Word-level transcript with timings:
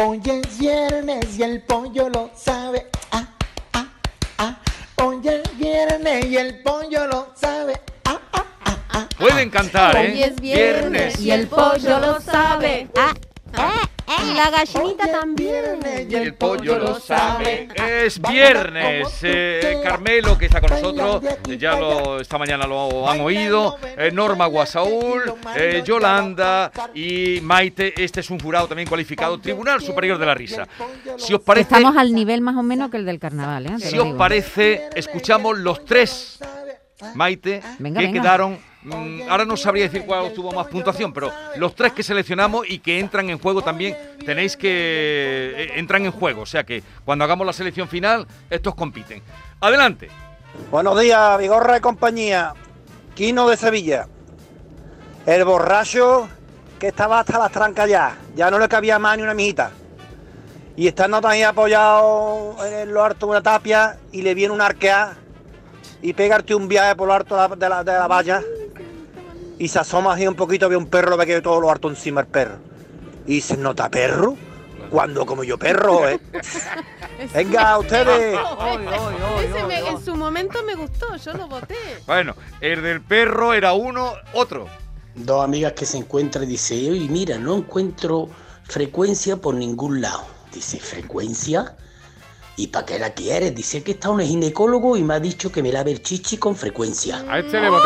Hoy 0.00 0.22
es 0.24 0.58
viernes 0.58 1.36
y 1.36 1.42
el 1.42 1.60
pollo 1.62 2.08
lo 2.08 2.30
sabe. 2.36 2.86
Ah, 3.10 3.26
ah, 3.72 3.86
ah. 4.38 4.56
Hoy 5.02 5.20
es 5.26 5.58
viernes 5.58 6.24
y 6.26 6.36
el 6.36 6.62
pollo 6.62 7.08
lo 7.08 7.32
sabe. 7.34 7.80
Ah, 8.04 8.20
ah, 8.32 8.44
ah, 8.64 8.76
ah. 8.90 9.08
Pueden 9.18 9.50
cantar, 9.50 9.96
¿eh? 9.96 10.12
Hoy 10.12 10.22
es 10.22 10.40
viernes 10.40 11.18
y 11.18 11.32
el 11.32 11.48
pollo 11.48 11.98
lo 11.98 12.20
sabe. 12.20 12.88
Ah, 12.96 13.87
y 14.08 14.34
la 14.34 14.50
gallinita 14.50 15.10
también. 15.10 16.08
Y 16.08 16.14
el 16.14 16.34
pollo 16.34 16.78
lo 16.78 16.98
sabe. 17.00 17.68
Es 17.76 18.20
viernes. 18.20 19.08
eh, 19.22 19.80
Carmelo, 19.82 20.36
que 20.38 20.46
está 20.46 20.60
con 20.60 20.70
nosotros, 20.70 21.22
eh, 21.48 21.56
ya 21.58 21.76
lo, 21.78 22.20
esta 22.20 22.38
mañana 22.38 22.66
lo 22.66 23.08
han 23.08 23.20
oído. 23.20 23.76
eh, 23.96 24.10
Norma 24.12 24.46
Guasaúl, 24.46 25.34
eh, 25.56 25.82
Yolanda 25.84 26.70
y 26.94 27.40
Maite. 27.42 27.92
Este 28.02 28.20
es 28.20 28.30
un 28.30 28.38
jurado 28.40 28.66
también 28.68 28.88
cualificado, 28.88 29.38
Tribunal 29.38 29.80
Superior 29.82 30.18
de 30.18 30.26
la 30.26 30.34
Risa. 30.34 30.66
Si 31.16 31.34
os 31.34 31.40
parece, 31.40 31.74
Estamos 31.74 31.96
al 31.96 32.12
nivel 32.14 32.40
más 32.40 32.56
o 32.56 32.62
menos 32.62 32.90
que 32.90 32.96
el 32.96 33.04
del 33.06 33.18
carnaval, 33.18 33.66
¿eh? 33.66 33.78
Si 33.78 33.98
os 33.98 34.14
parece, 34.16 34.88
escuchamos 34.94 35.58
los 35.58 35.84
tres, 35.84 36.38
Maite, 37.14 37.62
Venga, 37.78 38.00
que 38.00 38.06
venga. 38.06 38.20
quedaron. 38.22 38.58
Mm, 38.82 39.22
ahora 39.28 39.44
no 39.44 39.56
sabría 39.56 39.84
decir 39.84 40.04
cuál 40.06 40.32
tuvo 40.32 40.52
más 40.52 40.66
puntuación, 40.68 41.12
pero 41.12 41.30
los 41.56 41.74
tres 41.74 41.92
que 41.92 42.02
seleccionamos 42.02 42.68
y 42.68 42.78
que 42.78 42.98
entran 43.00 43.28
en 43.30 43.38
juego 43.38 43.62
también 43.62 43.96
tenéis 44.24 44.56
que 44.56 44.68
eh, 45.56 45.72
entran 45.76 46.04
en 46.04 46.12
juego, 46.12 46.42
o 46.42 46.46
sea 46.46 46.64
que 46.64 46.82
cuando 47.04 47.24
hagamos 47.24 47.46
la 47.46 47.52
selección 47.52 47.88
final 47.88 48.26
estos 48.50 48.74
compiten. 48.74 49.22
Adelante. 49.60 50.08
Buenos 50.70 50.98
días, 51.00 51.38
Vigorra 51.38 51.76
y 51.76 51.80
compañía. 51.80 52.54
Quino 53.14 53.48
de 53.48 53.56
Sevilla. 53.56 54.06
El 55.26 55.44
borracho 55.44 56.28
que 56.78 56.88
estaba 56.88 57.20
hasta 57.20 57.38
las 57.38 57.50
trancas 57.52 57.88
ya. 57.88 58.16
Ya 58.34 58.50
no 58.50 58.58
le 58.58 58.68
cabía 58.68 58.98
más 58.98 59.16
ni 59.16 59.24
una 59.24 59.34
mijita. 59.34 59.72
Y 60.76 60.86
estando 60.86 61.20
ahí 61.26 61.42
apoyado 61.42 62.56
en 62.64 62.94
lo 62.94 63.02
harto 63.02 63.26
de 63.26 63.30
una 63.32 63.42
tapia 63.42 63.98
y 64.12 64.22
le 64.22 64.34
viene 64.34 64.54
un 64.54 64.60
arquea 64.60 65.16
y 66.00 66.12
pegarte 66.12 66.54
un 66.54 66.68
viaje 66.68 66.94
por 66.94 67.08
lo 67.08 67.14
harto 67.14 67.34
de 67.34 67.48
la, 67.48 67.56
de 67.56 67.68
la- 67.68 67.84
de 67.84 67.92
la 67.92 68.06
valla. 68.06 68.42
Y 69.58 69.68
se 69.68 69.78
asoma 69.80 70.14
así 70.14 70.26
un 70.26 70.34
poquito, 70.34 70.68
ve 70.68 70.76
un 70.76 70.86
perro, 70.86 71.16
ve 71.16 71.26
que 71.26 71.40
todo 71.40 71.60
lo 71.60 71.70
harto 71.70 71.88
encima 71.88 72.20
el 72.20 72.26
perro. 72.28 72.58
Y 73.26 73.40
se 73.40 73.56
nota 73.56 73.90
perro. 73.90 74.36
Cuando 74.90 75.26
como 75.26 75.44
yo 75.44 75.58
perro, 75.58 76.08
¿eh? 76.08 76.18
Venga, 77.34 77.78
ustedes. 77.78 78.38
Ese 79.42 79.64
me- 79.64 79.86
en 79.88 80.02
su 80.02 80.14
momento 80.16 80.62
me 80.62 80.74
gustó, 80.76 81.14
yo 81.16 81.34
lo 81.34 81.46
voté. 81.46 81.74
Bueno, 82.06 82.34
el 82.60 82.82
del 82.82 83.02
perro 83.02 83.52
era 83.52 83.74
uno, 83.74 84.14
otro. 84.32 84.66
Dos 85.14 85.44
amigas 85.44 85.72
que 85.72 85.84
se 85.84 85.98
encuentran 85.98 86.44
y 86.44 86.46
dice, 86.46 86.74
oye, 86.90 87.06
mira, 87.10 87.36
no 87.38 87.56
encuentro 87.56 88.28
frecuencia 88.64 89.36
por 89.36 89.54
ningún 89.54 90.00
lado. 90.00 90.24
Dice, 90.54 90.78
¿frecuencia? 90.80 91.76
¿Y 92.58 92.66
para 92.66 92.84
qué 92.84 92.98
la 92.98 93.10
quieres? 93.14 93.54
Dice 93.54 93.84
que 93.84 93.92
está 93.92 94.10
un 94.10 94.20
ginecólogo 94.20 94.96
y 94.96 95.02
me 95.04 95.14
ha 95.14 95.20
dicho 95.20 95.52
que 95.52 95.62
me 95.62 95.70
lave 95.70 95.92
el 95.92 96.02
chichi 96.02 96.38
con 96.38 96.56
frecuencia. 96.56 97.24
A 97.28 97.38
este 97.38 97.60
le 97.60 97.68
yo. 97.68 97.76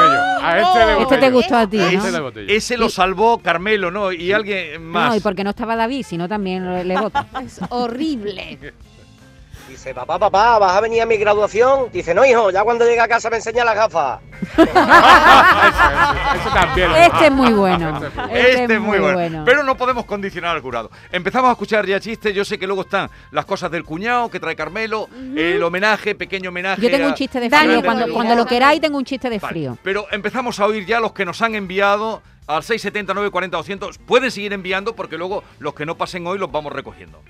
A 0.41 0.59
este 0.61 0.87
le 0.87 0.95
voté 0.95 1.03
Este 1.15 1.19
te 1.19 1.31
gustó 1.31 1.57
a 1.59 1.67
ti, 1.69 1.79
A 1.79 1.93
¿no? 1.93 1.99
este 2.07 2.11
le 2.11 2.47
yo. 2.47 2.55
Ese 2.55 2.77
lo 2.79 2.89
salvó 2.89 3.39
Carmelo, 3.39 3.91
¿no? 3.91 4.13
Y 4.13 4.33
alguien 4.33 4.83
más. 4.83 5.11
No, 5.11 5.17
y 5.17 5.21
porque 5.21 5.45
no 5.45 5.51
estaba 5.51 5.77
David, 5.77 6.07
sino 6.09 6.27
también 6.27 6.89
le- 6.89 6.99
voto. 6.99 7.21
Es 7.45 7.61
horrible. 7.69 8.73
Dice, 9.73 9.95
papá, 9.95 10.19
papá, 10.19 10.59
¿vas 10.59 10.77
a 10.77 10.83
venir 10.83 11.01
a 11.01 11.07
mi 11.07 11.17
graduación? 11.17 11.89
Dice, 11.91 12.13
no, 12.15 12.27
hijo, 12.27 12.51
ya 12.51 12.63
cuando 12.63 12.85
llegue 12.85 13.01
a 13.01 13.09
casa 13.09 13.31
me 13.31 13.37
enseña 13.37 13.65
las 13.65 13.75
gafas. 13.75 14.21
ese 16.35 16.51
también. 16.53 16.91
Este 16.95 17.25
es 17.27 17.33
muy 17.33 17.53
bueno. 17.55 17.99
Este 18.31 18.75
es 18.75 18.81
muy 18.81 18.99
bueno. 18.99 19.45
Pero 19.47 19.63
no 19.63 19.75
podemos 19.79 20.05
condicionar 20.05 20.55
al 20.57 20.61
jurado. 20.61 20.91
Empezamos 21.11 21.49
a 21.49 21.53
escuchar 21.53 21.87
ya 21.87 21.99
chistes. 22.01 22.35
Yo 22.35 22.45
sé 22.45 22.59
que 22.59 22.67
luego 22.67 22.83
están 22.83 23.09
las 23.31 23.47
cosas 23.47 23.71
del 23.71 23.83
cuñado 23.83 24.31
que 24.31 24.39
trae 24.39 24.55
Carmelo, 24.55 25.09
el 25.35 25.63
homenaje, 25.63 26.15
pequeño 26.15 26.51
homenaje. 26.51 26.83
Yo 26.83 26.91
tengo 26.91 27.07
a- 27.07 27.09
un 27.09 27.15
chiste 27.15 27.41
de 27.41 27.49
frío. 27.49 27.83
Cuando, 27.83 28.35
lo 28.35 28.45
queráis, 28.45 28.79
tengo 28.79 28.99
un 28.99 29.07
chiste 29.07 29.31
de 29.31 29.39
Vale, 29.39 29.53
frío. 29.55 29.79
Pero 29.83 30.05
empezamos 30.11 30.61
a 30.61 30.67
oír 30.67 30.85
ya 30.85 31.01
los 31.01 31.15
que 31.15 31.25
nos 31.25 31.41
han 31.41 31.55
enviado 31.55 32.21
al 32.47 32.63
679 32.63 33.31
40 33.31 33.57
200. 33.57 33.97
Pueden 33.97 34.31
seguir 34.31 34.53
enviando 34.53 34.95
porque 34.95 35.17
luego 35.17 35.43
los 35.61 35.73
que 35.73 35.87
no 35.87 35.97
pasen 35.97 36.27
hoy 36.27 36.39
los 36.39 36.53
vamos 36.53 36.75
recogiendo. 36.75 37.23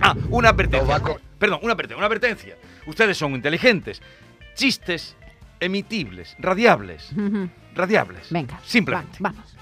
Ah, 0.00 0.14
una 0.30 0.50
advertencia. 0.50 1.00
Perdón, 1.38 1.60
una 1.62 1.72
advertencia, 1.72 1.96
una 1.96 2.06
advertencia. 2.06 2.56
Ustedes 2.86 3.16
son 3.18 3.32
inteligentes. 3.34 4.00
Chistes 4.54 5.16
emitibles, 5.60 6.36
radiables. 6.38 7.10
Radiables. 7.74 8.28
Venga, 8.30 8.60
Simplemente. 8.64 9.18
va- 9.22 9.30
vamos. 9.32 9.54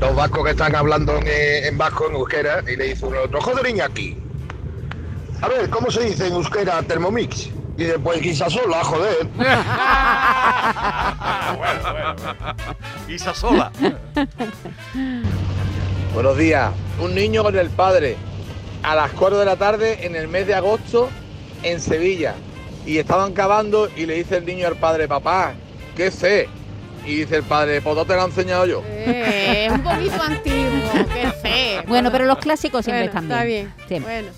Los 0.00 0.14
vascos 0.14 0.44
que 0.44 0.50
están 0.50 0.74
hablando 0.76 1.16
en, 1.18 1.26
eh, 1.26 1.66
en 1.68 1.78
vasco, 1.78 2.06
en 2.08 2.14
euskera, 2.16 2.62
y 2.70 2.76
le 2.76 2.84
dice 2.88 3.06
uno 3.06 3.16
al 3.18 3.24
otro, 3.24 3.40
joder, 3.40 3.66
Iñaki. 3.66 4.16
A 5.42 5.48
ver, 5.48 5.68
¿cómo 5.70 5.90
se 5.90 6.04
dice 6.04 6.26
en 6.26 6.34
euskera 6.34 6.82
Thermomix? 6.82 7.48
Y 7.78 7.84
después 7.84 8.20
quizás 8.22 8.52
sola, 8.52 8.82
joder. 8.84 9.26
Isa 13.08 13.34
sola. 13.34 13.70
Buenos 16.14 16.36
días. 16.38 16.72
Un 17.00 17.14
niño 17.14 17.42
con 17.42 17.56
el 17.58 17.68
padre 17.70 18.16
a 18.86 18.94
las 18.94 19.10
4 19.12 19.38
de 19.38 19.44
la 19.44 19.56
tarde 19.56 20.06
en 20.06 20.14
el 20.14 20.28
mes 20.28 20.46
de 20.46 20.54
agosto 20.54 21.08
en 21.64 21.80
Sevilla. 21.80 22.36
Y 22.86 22.98
estaban 22.98 23.32
cavando 23.32 23.88
y 23.96 24.06
le 24.06 24.14
dice 24.14 24.36
el 24.36 24.46
niño 24.46 24.68
al 24.68 24.76
padre, 24.76 25.08
papá, 25.08 25.54
¿qué 25.96 26.12
sé? 26.12 26.48
Y 27.04 27.16
dice 27.16 27.38
el 27.38 27.42
padre, 27.42 27.80
pues 27.80 27.96
no 27.96 28.04
te 28.04 28.14
lo 28.14 28.22
he 28.22 28.24
enseñado 28.26 28.64
yo. 28.64 28.82
Eh, 28.86 29.66
es 29.66 29.72
un 29.72 29.82
poquito 29.82 30.22
antiguo, 30.22 30.92
qué 31.12 31.26
fe. 31.42 31.84
Bueno, 31.88 32.12
pero 32.12 32.26
los 32.26 32.38
clásicos 32.38 32.84
siempre 32.84 33.08
Bueno, 33.08 33.18
están 33.18 33.24
está 33.24 33.44
bien. 33.44 33.72
bien. 33.88 34.02
Sí. 34.02 34.04
Bueno. 34.06 34.28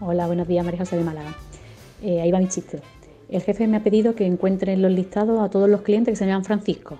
Hola, 0.00 0.26
buenos 0.26 0.48
días, 0.48 0.64
María 0.64 0.80
José 0.80 0.96
de 0.96 1.04
Málaga. 1.04 1.34
Eh, 2.02 2.22
ahí 2.22 2.30
va 2.32 2.38
mi 2.38 2.48
chiste. 2.48 2.80
El 3.28 3.42
jefe 3.42 3.66
me 3.66 3.76
ha 3.76 3.82
pedido 3.82 4.14
que 4.14 4.24
encuentre 4.24 4.72
en 4.72 4.80
los 4.80 4.90
listados 4.90 5.38
a 5.42 5.50
todos 5.50 5.68
los 5.68 5.82
clientes 5.82 6.12
que 6.12 6.16
se 6.16 6.26
llaman 6.26 6.46
Francisco. 6.46 6.98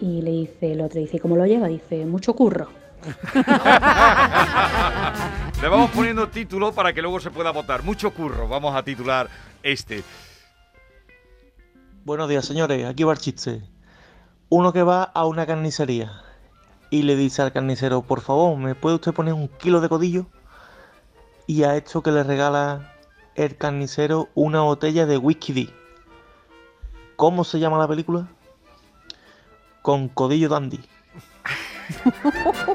Y 0.00 0.22
le 0.22 0.30
dice 0.30 0.72
el 0.72 0.80
otro, 0.80 0.98
dice, 0.98 1.18
¿y 1.18 1.20
cómo 1.20 1.36
lo 1.36 1.44
lleva? 1.44 1.68
Dice, 1.68 2.06
mucho 2.06 2.34
curro. 2.34 2.79
Le 5.62 5.68
vamos 5.68 5.90
poniendo 5.90 6.28
título 6.28 6.72
para 6.72 6.92
que 6.92 7.02
luego 7.02 7.20
se 7.20 7.30
pueda 7.30 7.50
votar. 7.50 7.82
Mucho 7.82 8.12
curro. 8.12 8.48
Vamos 8.48 8.74
a 8.74 8.82
titular 8.82 9.28
este. 9.62 10.02
Buenos 12.04 12.28
días, 12.28 12.44
señores. 12.44 12.86
Aquí 12.86 13.04
va 13.04 13.12
el 13.12 13.18
chiste. 13.18 13.62
Uno 14.48 14.72
que 14.72 14.82
va 14.82 15.04
a 15.04 15.26
una 15.26 15.46
carnicería 15.46 16.22
y 16.90 17.02
le 17.02 17.14
dice 17.14 17.40
al 17.42 17.52
carnicero, 17.52 18.02
por 18.02 18.20
favor, 18.20 18.56
¿me 18.58 18.74
puede 18.74 18.96
usted 18.96 19.12
poner 19.12 19.32
un 19.32 19.48
kilo 19.48 19.80
de 19.80 19.88
codillo? 19.88 20.26
Y 21.46 21.62
a 21.62 21.76
esto 21.76 22.02
que 22.02 22.10
le 22.10 22.24
regala 22.24 22.94
el 23.36 23.56
carnicero 23.56 24.28
una 24.34 24.62
botella 24.62 25.06
de 25.06 25.16
whisky 25.16 25.52
D. 25.52 25.70
¿Cómo 27.16 27.44
se 27.44 27.60
llama 27.60 27.78
la 27.78 27.86
película? 27.86 28.28
Con 29.82 30.08
codillo 30.08 30.48
dandy. 30.48 30.80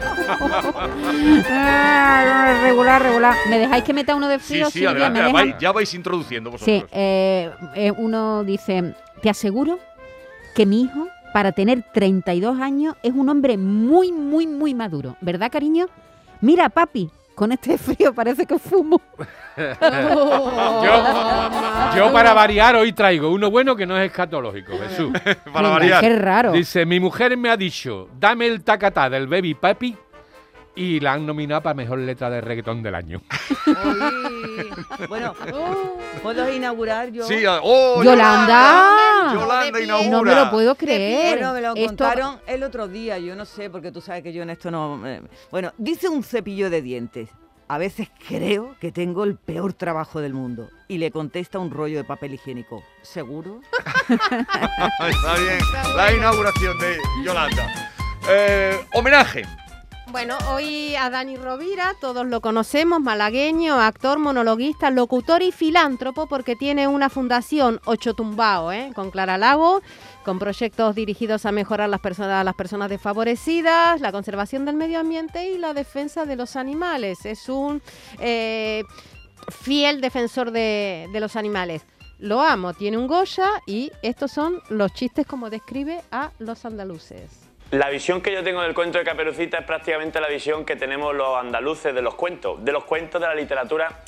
Ah, 1.50 2.60
regular, 2.64 3.02
regular. 3.02 3.36
¿Me 3.50 3.60
dejáis 3.60 3.84
que 3.84 3.94
meta 3.94 4.16
uno 4.16 4.28
de 4.28 4.40
Sí, 4.40 4.54
frío? 4.56 4.66
sí, 4.68 4.72
Silvia? 4.80 4.90
adelante. 4.92 5.22
¿Me 5.22 5.28
Ya 5.28 5.34
vais, 5.34 5.56
ya 5.60 5.72
vais 5.72 5.94
introduciendo 5.94 6.50
Sí, 6.52 6.54
vosotros. 6.54 6.90
eh, 6.94 7.52
eh, 7.76 7.92
uno 7.98 8.44
dice, 8.44 8.94
te 9.22 9.30
aseguro 9.30 9.80
que 10.56 10.66
mi 10.66 10.82
hijo, 10.84 11.08
para 11.34 11.52
tener 11.52 11.84
32 11.94 12.60
años, 12.62 12.96
es 13.04 13.14
un 13.14 13.30
hombre 13.30 13.58
muy, 13.58 14.12
muy, 14.12 14.48
muy 14.48 14.74
maduro. 14.74 15.16
¿Verdad, 15.22 15.52
cariño? 15.52 15.88
Mira, 16.42 16.70
papi, 16.70 17.10
con 17.34 17.52
este 17.52 17.78
frío 17.78 18.14
parece 18.14 18.46
que 18.46 18.58
fumo. 18.60 19.02
Yo, 19.58 21.06
yo 21.96 22.12
para 22.12 22.34
variar 22.34 22.76
hoy 22.76 22.92
traigo 22.92 23.30
uno 23.32 23.50
bueno 23.50 23.74
que 23.74 23.86
no 23.86 23.98
es 23.98 24.08
escatológico, 24.08 24.74
Jesús. 24.78 25.14
Para 25.54 25.70
variar. 25.70 26.02
Qué 26.02 26.14
raro. 26.14 26.52
Dice, 26.52 26.86
mi 26.86 27.00
mujer 27.00 27.38
me 27.38 27.50
ha 27.50 27.56
dicho, 27.56 28.10
dame 28.20 28.48
el 28.48 28.66
tacatá 28.66 29.10
del 29.10 29.28
Baby 29.28 29.54
Papi 29.54 29.96
y 30.76 31.00
la 31.00 31.14
han 31.14 31.26
nominado 31.26 31.62
para 31.62 31.74
mejor 31.74 32.00
letra 32.00 32.30
de 32.30 32.42
reggaetón 32.42 32.84
del 32.84 32.96
año. 32.96 33.22
Bueno, 35.08 35.34
¿puedo 36.24 36.52
inaugurar 36.52 37.12
yo? 37.12 37.26
Sí, 37.26 37.46
ah, 37.46 37.60
¡oh, 37.64 38.04
¡Yolanda! 38.04 39.34
Yolanda 39.34 39.80
inaugura. 39.82 40.10
No 40.12 40.24
me 40.24 40.36
lo 40.36 40.52
puedo 40.52 40.76
creer. 40.76 41.38
Bueno, 41.40 41.54
me 41.54 41.62
lo 41.62 41.76
Esto- 41.76 41.86
contaron 41.88 42.40
el 42.48 42.64
otro 42.64 42.88
día, 42.88 43.18
yo 43.18 43.36
no 43.36 43.46
sé, 43.46 43.70
porque 43.70 43.92
tú 43.92 44.02
sabes 44.02 44.24
que 44.24 44.34
yo 44.34 44.44
en 44.44 44.50
esto 44.50 44.70
no... 44.72 45.02
eh, 45.08 45.22
Bueno, 45.52 45.72
dice 45.78 46.10
un 46.10 46.24
cepillo 46.24 46.70
de 46.70 46.82
dientes. 46.82 47.30
A 47.68 47.80
veces 47.80 48.10
creo 48.28 48.76
que 48.80 48.92
tengo 48.92 49.24
el 49.24 49.38
peor 49.38 49.74
trabajo 49.74 50.22
del 50.22 50.34
mundo. 50.36 50.70
Y 50.88 51.00
le 51.00 51.10
contesta 51.10 51.58
un 51.58 51.72
rollo 51.72 51.98
de 51.98 52.04
papel 52.04 52.36
higiénico. 52.36 52.84
¿Seguro? 53.02 53.60
Está 54.10 55.34
bien. 55.40 55.58
La 55.96 56.14
inauguración 56.14 56.78
de 56.78 56.98
Yolanda. 57.24 57.92
Eh, 58.30 58.80
homenaje. 58.94 59.44
Bueno, 60.12 60.38
hoy 60.52 60.96
a 60.96 61.10
Dani 61.10 61.36
Rovira, 61.36 61.96
todos 62.00 62.28
lo 62.28 62.40
conocemos, 62.40 63.02
malagueño, 63.02 63.82
actor, 63.82 64.20
monologuista, 64.20 64.92
locutor 64.92 65.42
y 65.42 65.52
filántropo, 65.52 66.28
porque 66.28 66.56
tiene 66.56 66.88
una 66.88 67.10
fundación 67.10 67.82
Ocho 67.86 68.14
Tumbao, 68.14 68.72
¿eh? 68.72 68.92
con 68.94 69.10
Clara 69.10 69.40
Lago, 69.40 69.82
con 70.24 70.38
proyectos 70.38 70.94
dirigidos 70.94 71.48
a 71.48 71.52
mejorar 71.52 71.90
las 71.90 72.02
personas, 72.02 72.42
a 72.42 72.44
las 72.44 72.54
personas 72.54 72.90
desfavorecidas, 72.90 74.00
la 74.00 74.12
conservación 74.12 74.64
del 74.64 74.76
medio 74.76 75.00
ambiente 75.00 75.50
y 75.50 75.58
la 75.58 75.74
defensa 75.74 76.26
de 76.26 76.36
los 76.36 76.56
animales. 76.56 77.26
Es 77.26 77.50
un 77.50 77.82
eh, 78.20 78.84
fiel 79.50 80.02
defensor 80.02 80.52
de, 80.52 81.10
de 81.12 81.20
los 81.20 81.36
animales. 81.36 81.82
Lo 82.20 82.42
amo, 82.42 82.76
tiene 82.76 82.98
un 82.98 83.08
Goya 83.08 83.50
y 83.66 83.92
estos 84.04 84.32
son 84.32 84.62
los 84.70 84.94
chistes 84.94 85.26
como 85.26 85.50
describe 85.50 86.02
a 86.12 86.32
los 86.38 86.64
andaluces. 86.64 87.45
La 87.72 87.90
visión 87.90 88.22
que 88.22 88.32
yo 88.32 88.44
tengo 88.44 88.62
del 88.62 88.76
cuento 88.76 89.00
de 89.00 89.04
Caperucita 89.04 89.58
es 89.58 89.66
prácticamente 89.66 90.22
la 90.22 90.28
visión 90.28 90.66
que 90.66 90.76
tenemos 90.76 91.16
los 91.16 91.36
andaluces 91.36 91.96
de 91.96 92.02
los 92.02 92.14
cuentos, 92.14 92.64
de 92.64 92.72
los 92.72 92.84
cuentos 92.84 93.20
de 93.20 93.28
la 93.28 93.34
literatura. 93.34 94.02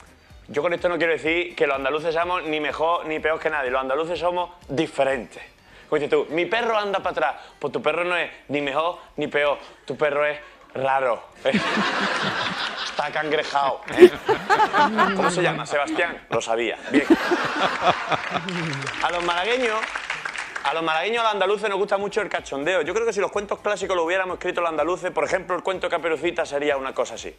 Yo 0.47 0.61
con 0.61 0.73
esto 0.73 0.87
no 0.87 0.97
quiero 0.97 1.13
decir 1.13 1.55
que 1.55 1.65
los 1.65 1.75
andaluces 1.75 2.13
seamos 2.13 2.43
ni 2.43 2.59
mejor 2.59 3.07
ni 3.07 3.19
peor 3.19 3.39
que 3.39 3.49
nadie, 3.49 3.71
los 3.71 3.81
andaluces 3.81 4.19
somos 4.19 4.51
diferentes. 4.69 5.41
Como 5.89 5.99
dices 5.99 6.09
tú, 6.09 6.27
mi 6.29 6.45
perro 6.45 6.77
anda 6.77 6.99
para 6.99 7.11
atrás, 7.11 7.35
pues 7.57 7.73
tu 7.73 7.81
perro 7.81 8.03
no 8.03 8.15
es 8.15 8.29
ni 8.49 8.61
mejor 8.61 8.99
ni 9.15 9.27
peor, 9.27 9.57
tu 9.85 9.97
perro 9.97 10.25
es 10.25 10.37
raro. 10.75 11.23
Está 11.43 13.11
cangrejado. 13.11 13.81
¿eh? 13.97 14.09
¿Cómo 15.15 15.31
se 15.31 15.41
llama? 15.41 15.65
Sebastián. 15.65 16.25
Lo 16.29 16.41
sabía. 16.41 16.77
Bien. 16.91 17.05
A 19.03 19.11
los 19.11 19.23
malagueños 19.23 19.79
a 20.67 20.73
los 20.73 20.83
malagueños, 20.83 21.21
a 21.21 21.23
los 21.23 21.33
andaluces 21.33 21.69
nos 21.69 21.79
gusta 21.79 21.97
mucho 21.97 22.21
el 22.21 22.27
cachondeo. 22.27 22.81
Yo 22.81 22.93
creo 22.93 23.05
que 23.05 23.13
si 23.13 23.21
los 23.21 23.31
cuentos 23.31 23.59
clásicos 23.59 23.95
lo 23.95 24.03
hubiéramos 24.03 24.35
escrito 24.35 24.59
los 24.59 24.69
andaluces, 24.69 25.11
por 25.11 25.23
ejemplo, 25.23 25.55
el 25.55 25.63
cuento 25.63 25.89
Caperucita 25.89 26.45
sería 26.45 26.75
una 26.75 26.93
cosa 26.93 27.15
así. 27.15 27.33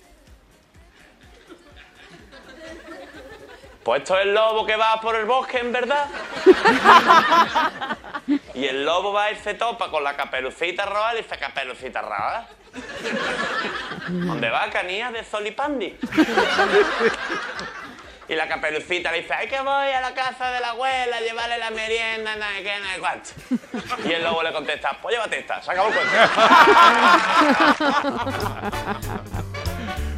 Pues 3.82 4.02
esto 4.02 4.18
es 4.18 4.26
el 4.26 4.34
lobo 4.34 4.66
que 4.66 4.76
va 4.76 5.00
por 5.00 5.14
el 5.14 5.24
bosque, 5.24 5.58
en 5.58 5.72
verdad. 5.72 6.06
Y 8.54 8.66
el 8.66 8.84
lobo 8.84 9.12
va 9.12 9.24
a 9.24 9.30
irse 9.30 9.54
topa 9.54 9.90
con 9.90 10.04
la 10.04 10.14
caperucita 10.14 10.84
roja 10.84 11.14
y 11.14 11.18
dice, 11.18 11.38
caperucita 11.38 12.02
roja. 12.02 12.46
¿Dónde 14.08 14.50
va, 14.50 14.68
canía 14.68 15.10
de 15.10 15.24
Zolipandi? 15.24 15.96
Y 18.28 18.34
la 18.34 18.46
caperucita 18.46 19.10
le 19.10 19.22
dice, 19.22 19.32
ay 19.32 19.48
que 19.48 19.58
voy 19.60 19.90
a 19.90 20.02
la 20.02 20.12
casa 20.12 20.50
de 20.50 20.60
la 20.60 20.70
abuela 20.70 21.16
a 21.16 21.20
llevarle 21.20 21.56
la 21.56 21.70
merienda, 21.70 22.36
nada 22.36 22.52
que 22.58 22.64
de 22.64 22.98
cuánto. 23.00 23.30
Y 24.06 24.12
el 24.12 24.22
lobo 24.22 24.42
le 24.42 24.52
contesta, 24.52 24.98
pues 25.00 25.14
llévate 25.14 25.38
esta, 25.38 25.62
se 25.62 25.70
acabó 25.70 25.88
el 25.88 25.94
cuento. 25.94 26.12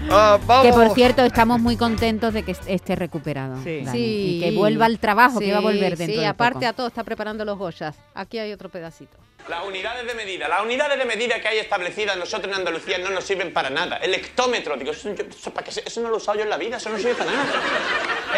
Ah, 0.08 0.38
vamos. 0.46 0.66
Que 0.66 0.72
por 0.72 0.94
cierto, 0.94 1.22
estamos 1.24 1.60
muy 1.60 1.76
contentos 1.76 2.32
de 2.32 2.42
que 2.42 2.52
est- 2.52 2.62
esté 2.66 2.96
recuperado. 2.96 3.62
Sí. 3.62 3.82
Dani, 3.84 3.98
Y 3.98 4.40
que 4.40 4.50
vuelva 4.52 4.86
al 4.86 4.98
trabajo, 4.98 5.38
que 5.40 5.52
va 5.52 5.58
a 5.58 5.60
volver 5.60 5.96
dentro 5.96 6.14
Sí, 6.16 6.20
de 6.20 6.26
aparte 6.26 6.54
poco. 6.60 6.66
a 6.68 6.72
todo 6.72 6.86
está 6.86 7.04
preparando 7.04 7.44
los 7.44 7.58
Goyas. 7.58 7.96
Aquí 8.14 8.38
hay 8.38 8.52
otro 8.52 8.68
pedacito. 8.70 9.16
Las 9.48 9.64
unidades 9.64 10.06
de 10.06 10.14
medida, 10.14 10.48
las 10.48 10.62
unidades 10.62 10.98
de 10.98 11.04
medida 11.04 11.40
que 11.40 11.48
hay 11.48 11.58
establecidas 11.58 12.16
nosotros 12.16 12.52
en 12.52 12.58
Andalucía 12.58 12.98
no 12.98 13.10
nos 13.10 13.24
sirven 13.24 13.52
para 13.52 13.68
nada. 13.70 13.96
El 13.96 14.14
hectómetro, 14.14 14.76
digo, 14.76 14.92
eso, 14.92 15.12
yo- 15.14 15.24
eso 15.28 15.50
¿para 15.52 15.64
qué 15.66 15.72
se- 15.72 15.82
eso 15.86 16.00
no 16.00 16.08
lo 16.08 16.14
he 16.14 16.18
usado 16.18 16.38
yo 16.38 16.44
en 16.44 16.50
la 16.50 16.56
vida, 16.58 16.76
eso 16.76 16.88
no 16.90 16.96
sirve 16.98 17.14
para 17.14 17.32
nada. 17.32 17.46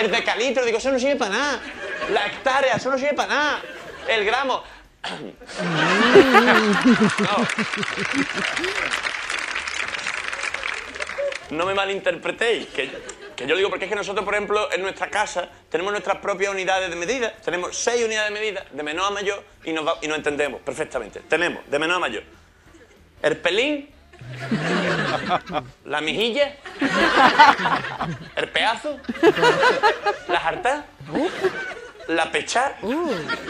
El 0.00 0.10
decalitro, 0.10 0.64
digo, 0.64 0.78
eso 0.78 0.90
no 0.92 0.98
sirve 0.98 1.16
para 1.16 1.30
nada. 1.32 1.60
La 2.12 2.26
hectárea, 2.26 2.74
eso 2.76 2.90
no 2.90 2.98
sirve 2.98 3.14
para 3.14 3.34
nada. 3.34 3.60
El 4.08 4.24
gramo. 4.24 4.62
No. 7.18 7.46
No 11.52 11.66
me 11.66 11.74
malinterpretéis, 11.74 12.66
que, 12.68 12.90
que 13.36 13.46
yo 13.46 13.54
digo 13.56 13.68
porque 13.68 13.84
es 13.84 13.90
que 13.90 13.94
nosotros, 13.96 14.24
por 14.24 14.34
ejemplo, 14.34 14.72
en 14.72 14.80
nuestra 14.82 15.08
casa 15.10 15.48
tenemos 15.70 15.92
nuestras 15.92 16.16
propias 16.18 16.50
unidades 16.50 16.88
de 16.88 16.96
medida. 16.96 17.32
Tenemos 17.44 17.76
seis 17.76 18.02
unidades 18.04 18.32
de 18.32 18.40
medida, 18.40 18.64
de 18.70 18.82
menor 18.82 19.06
a 19.06 19.10
mayor, 19.10 19.44
y 19.64 19.72
nos, 19.72 19.86
va- 19.86 19.98
y 20.00 20.08
nos 20.08 20.16
entendemos 20.16 20.60
perfectamente. 20.62 21.20
Tenemos, 21.20 21.62
de 21.70 21.78
menor 21.78 21.96
a 21.96 22.00
mayor, 22.00 22.22
el 23.22 23.36
pelín, 23.36 23.90
la 25.84 26.00
mejilla, 26.00 26.56
el 28.36 28.48
pedazo, 28.48 28.98
la 30.28 30.40
jarta, 30.40 30.86
la 32.08 32.32
pechar 32.32 32.78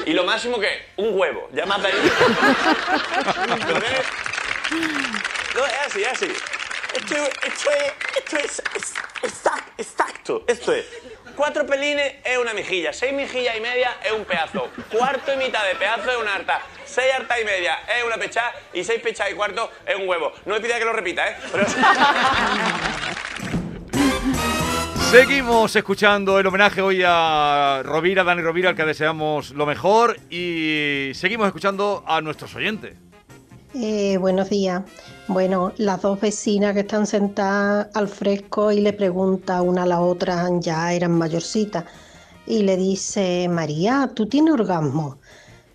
y 0.06 0.12
lo 0.12 0.24
máximo 0.24 0.58
que 0.58 0.66
es 0.66 0.82
un 0.96 1.16
huevo. 1.18 1.48
Ya 1.52 1.66
más 1.66 1.80
de 1.82 1.88
ahí. 1.88 1.94
No, 5.54 5.66
es 5.66 5.72
así, 5.86 6.02
es 6.02 6.08
así. 6.12 6.32
Esto, 6.94 7.14
esto 7.46 7.70
es, 7.70 7.92
esto 8.18 8.36
es, 8.36 8.62
es- 8.76 8.94
exact- 9.22 9.72
exacto. 9.78 10.44
Esto 10.46 10.72
es. 10.72 10.84
Cuatro 11.36 11.64
pelines 11.66 12.16
es 12.24 12.36
una 12.36 12.52
mejilla, 12.52 12.92
seis 12.92 13.12
mejillas 13.14 13.56
y 13.56 13.60
media 13.60 13.96
es 14.04 14.12
un 14.12 14.24
pedazo, 14.26 14.68
cuarto 14.90 15.32
y 15.32 15.36
mitad 15.38 15.64
de 15.66 15.74
pedazo 15.76 16.10
es 16.10 16.16
una 16.18 16.34
harta, 16.34 16.60
seis 16.84 17.10
hartas 17.14 17.40
y 17.40 17.44
media 17.44 17.78
es 17.98 18.04
una 18.04 18.16
pechada 18.18 18.52
y 18.74 18.84
seis 18.84 19.00
pechadas 19.00 19.32
y 19.32 19.34
cuarto 19.34 19.70
es 19.86 19.96
un 19.96 20.06
huevo. 20.06 20.32
No 20.44 20.54
me 20.54 20.60
pida 20.60 20.78
que 20.78 20.84
lo 20.84 20.92
repita, 20.92 21.26
¿eh? 21.30 21.36
Seguimos 25.10 25.74
escuchando 25.76 26.38
el 26.38 26.46
homenaje 26.46 26.80
hoy 26.80 27.02
a 27.06 27.82
Rovira, 27.84 28.24
Dani 28.24 28.40
Rovira, 28.42 28.70
al 28.70 28.76
que 28.76 28.84
deseamos 28.84 29.50
lo 29.50 29.66
mejor. 29.66 30.16
Y 30.30 31.12
seguimos 31.14 31.46
escuchando 31.46 32.02
a 32.06 32.20
nuestros 32.22 32.54
oyentes. 32.54 32.96
Eh, 33.74 34.18
buenos 34.18 34.50
días. 34.50 34.82
Bueno, 35.28 35.72
las 35.78 36.02
dos 36.02 36.20
vecinas 36.20 36.74
que 36.74 36.80
están 36.80 37.06
sentadas 37.06 37.88
al 37.94 38.06
fresco 38.08 38.70
y 38.70 38.80
le 38.80 38.92
pregunta 38.92 39.62
una 39.62 39.84
a 39.84 39.86
la 39.86 40.00
otra, 40.00 40.46
ya 40.58 40.92
eran 40.92 41.12
mayorcitas, 41.12 41.84
y 42.46 42.64
le 42.64 42.76
dice, 42.76 43.48
María, 43.48 44.10
¿tú 44.14 44.26
tienes 44.26 44.52
orgasmo? 44.52 45.18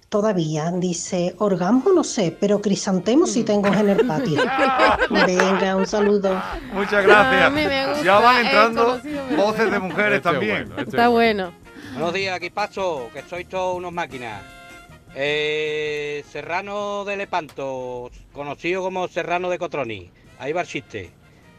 Todavía, 0.10 0.72
dice, 0.72 1.36
orgasmo 1.40 1.92
no 1.92 2.04
sé, 2.04 2.36
pero 2.40 2.62
crisantemo 2.62 3.26
sí 3.26 3.44
tengo 3.44 3.68
en 3.68 3.90
el 3.90 4.06
patio. 4.06 4.42
Venga, 5.10 5.76
un 5.76 5.88
saludo. 5.88 6.42
Muchas 6.74 7.04
gracias. 7.04 7.44
A 7.44 7.50
mí 7.50 7.66
me 7.66 7.88
gusta, 7.88 8.04
ya 8.04 8.20
van 8.20 8.46
entrando 8.46 9.02
voces 9.36 9.72
de 9.72 9.80
mujeres 9.80 10.18
Este 10.18 10.30
es 10.30 10.34
también. 10.34 10.68
bueno, 10.68 10.82
Está 10.82 11.08
bueno. 11.10 11.52
Buenos 11.94 12.14
días, 12.14 12.38
equipazo, 12.38 13.10
que 13.12 13.24
sois 13.24 13.50
todos 13.50 13.76
unos 13.76 13.92
máquinas. 13.92 14.57
Eh, 15.16 16.24
Serrano 16.32 17.06
de 17.06 17.18
Lepanto, 17.18 18.12
conocido 18.34 18.82
como 18.82 19.08
Serrano 19.08 19.50
de 19.50 19.58
Cotroni. 19.58 20.12
Ahí 20.40 20.54
va 20.54 20.62
el 20.62 20.68
chiste. 20.68 21.12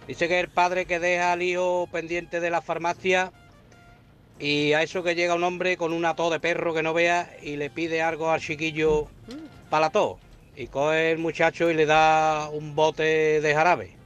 Dice 0.07 0.29
que 0.29 0.41
el 0.41 0.49
padre 0.49 0.87
que 0.87 1.01
deja 1.01 1.33
al 1.33 1.43
hijo 1.43 1.89
pendiente 1.91 2.41
de 2.41 2.51
la 2.51 2.63
farmacia 2.63 3.33
y 4.39 4.73
a 4.73 4.83
eso 4.83 5.03
que 5.03 5.15
llega 5.15 5.35
un 5.35 5.45
hombre 5.45 5.77
con 5.77 5.93
una 5.93 6.15
tos 6.15 6.31
de 6.31 6.41
perro 6.41 6.73
que 6.73 6.83
no 6.83 6.95
vea 6.95 7.37
y 7.43 7.57
le 7.57 7.71
pide 7.71 8.03
algo 8.03 8.31
al 8.31 8.41
chiquillo 8.41 9.09
para 9.69 9.87
la 9.87 9.91
tos. 9.91 10.19
Y 10.57 10.69
coge 10.69 11.13
el 11.13 11.19
muchacho 11.19 11.71
y 11.71 11.75
le 11.75 11.87
da 11.87 12.49
un 12.49 12.75
bote 12.75 13.41
de 13.41 13.55
jarabe. 13.55 13.97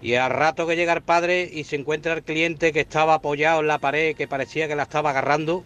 Y 0.00 0.14
al 0.14 0.30
rato 0.30 0.66
que 0.66 0.76
llega 0.76 0.92
el 0.92 1.02
padre 1.02 1.48
y 1.52 1.64
se 1.64 1.76
encuentra 1.76 2.12
el 2.12 2.22
cliente 2.22 2.72
que 2.72 2.80
estaba 2.80 3.14
apoyado 3.14 3.60
en 3.60 3.66
la 3.66 3.78
pared, 3.78 4.14
que 4.14 4.28
parecía 4.28 4.68
que 4.68 4.76
la 4.76 4.84
estaba 4.84 5.10
agarrando, 5.10 5.64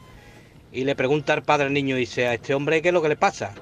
y 0.72 0.84
le 0.84 0.96
pregunta 0.96 1.34
al 1.34 1.42
padre 1.42 1.66
al 1.66 1.72
niño, 1.74 1.96
dice, 1.96 2.26
¿a 2.26 2.34
este 2.34 2.54
hombre 2.54 2.80
qué 2.80 2.88
es 2.88 2.94
lo 2.94 3.02
que 3.02 3.10
le 3.10 3.16
pasa? 3.16 3.52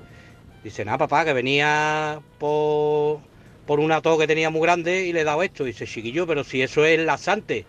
Dice, 0.62 0.84
nada, 0.84 0.98
papá, 0.98 1.24
que 1.24 1.32
venía 1.32 2.20
por, 2.38 3.18
por 3.66 3.80
una 3.80 4.00
tos 4.00 4.18
que 4.18 4.28
tenía 4.28 4.50
muy 4.50 4.60
grande 4.62 5.06
y 5.06 5.12
le 5.12 5.22
he 5.22 5.24
dado 5.24 5.42
esto. 5.42 5.64
Dice, 5.64 5.86
chiquillo, 5.86 6.26
pero 6.26 6.44
si 6.44 6.62
eso 6.62 6.84
es 6.84 7.00
laxante. 7.00 7.66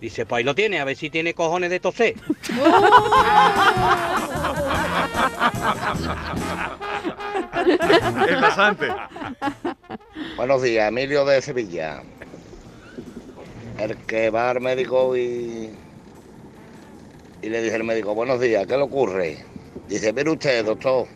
Dice, 0.00 0.26
pues 0.26 0.38
ahí 0.38 0.44
lo 0.44 0.54
tiene, 0.54 0.80
a 0.80 0.84
ver 0.84 0.96
si 0.96 1.08
tiene 1.08 1.34
cojones 1.34 1.70
de 1.70 1.80
toser. 1.80 2.14
El 8.28 8.40
lasante. 8.40 8.88
Buenos 10.36 10.62
días, 10.62 10.88
Emilio 10.88 11.24
de 11.24 11.40
Sevilla. 11.40 12.02
El 13.78 13.96
que 13.98 14.30
va 14.30 14.50
al 14.50 14.60
médico 14.60 15.16
y, 15.16 15.70
y 17.44 17.50
le 17.50 17.60
dice 17.60 17.76
el 17.76 17.84
médico, 17.84 18.14
buenos 18.14 18.40
días, 18.40 18.66
¿qué 18.66 18.74
le 18.74 18.84
ocurre? 18.84 19.36
Dice, 19.86 20.14
mire 20.14 20.30
usted, 20.30 20.64
doctor. 20.64 21.06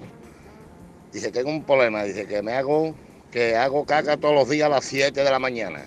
Dice, 1.11 1.30
tengo 1.32 1.49
un 1.49 1.64
problema. 1.64 2.04
Dice, 2.04 2.26
que 2.26 2.42
me 2.42 2.52
hago, 2.52 2.94
que 3.30 3.56
hago 3.56 3.87
caca 3.87 4.18
todos 4.18 4.35
los 4.35 4.49
días 4.50 4.66
a 4.66 4.68
las 4.68 4.85
7 4.85 5.25
de 5.25 5.30
la 5.30 5.38
mañana. 5.38 5.87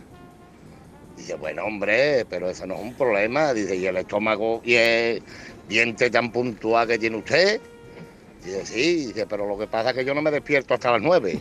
Dice, 1.16 1.36
bueno, 1.36 1.64
hombre, 1.64 2.26
pero 2.28 2.50
eso 2.50 2.66
no 2.66 2.74
es 2.74 2.82
un 2.82 2.96
problema. 2.96 3.54
Dice, 3.54 3.76
¿y 3.76 3.86
el 3.86 3.98
estómago 3.98 4.62
y 4.64 4.74
el 4.74 5.22
diente 5.70 6.10
tan 6.10 6.32
puntual 6.32 6.88
que 6.88 6.98
tiene 6.98 7.18
usted? 7.18 7.62
Dice, 8.44 8.66
sí, 8.66 9.06
dice, 9.06 9.28
pero 9.28 9.46
lo 9.46 9.60
que 9.60 9.68
pasa 9.68 9.92
es 9.92 9.98
que 9.98 10.06
yo 10.06 10.16
no 10.16 10.24
me 10.24 10.32
despierto 10.32 10.74
hasta 10.74 10.94
las 10.94 11.04
9. 11.04 11.40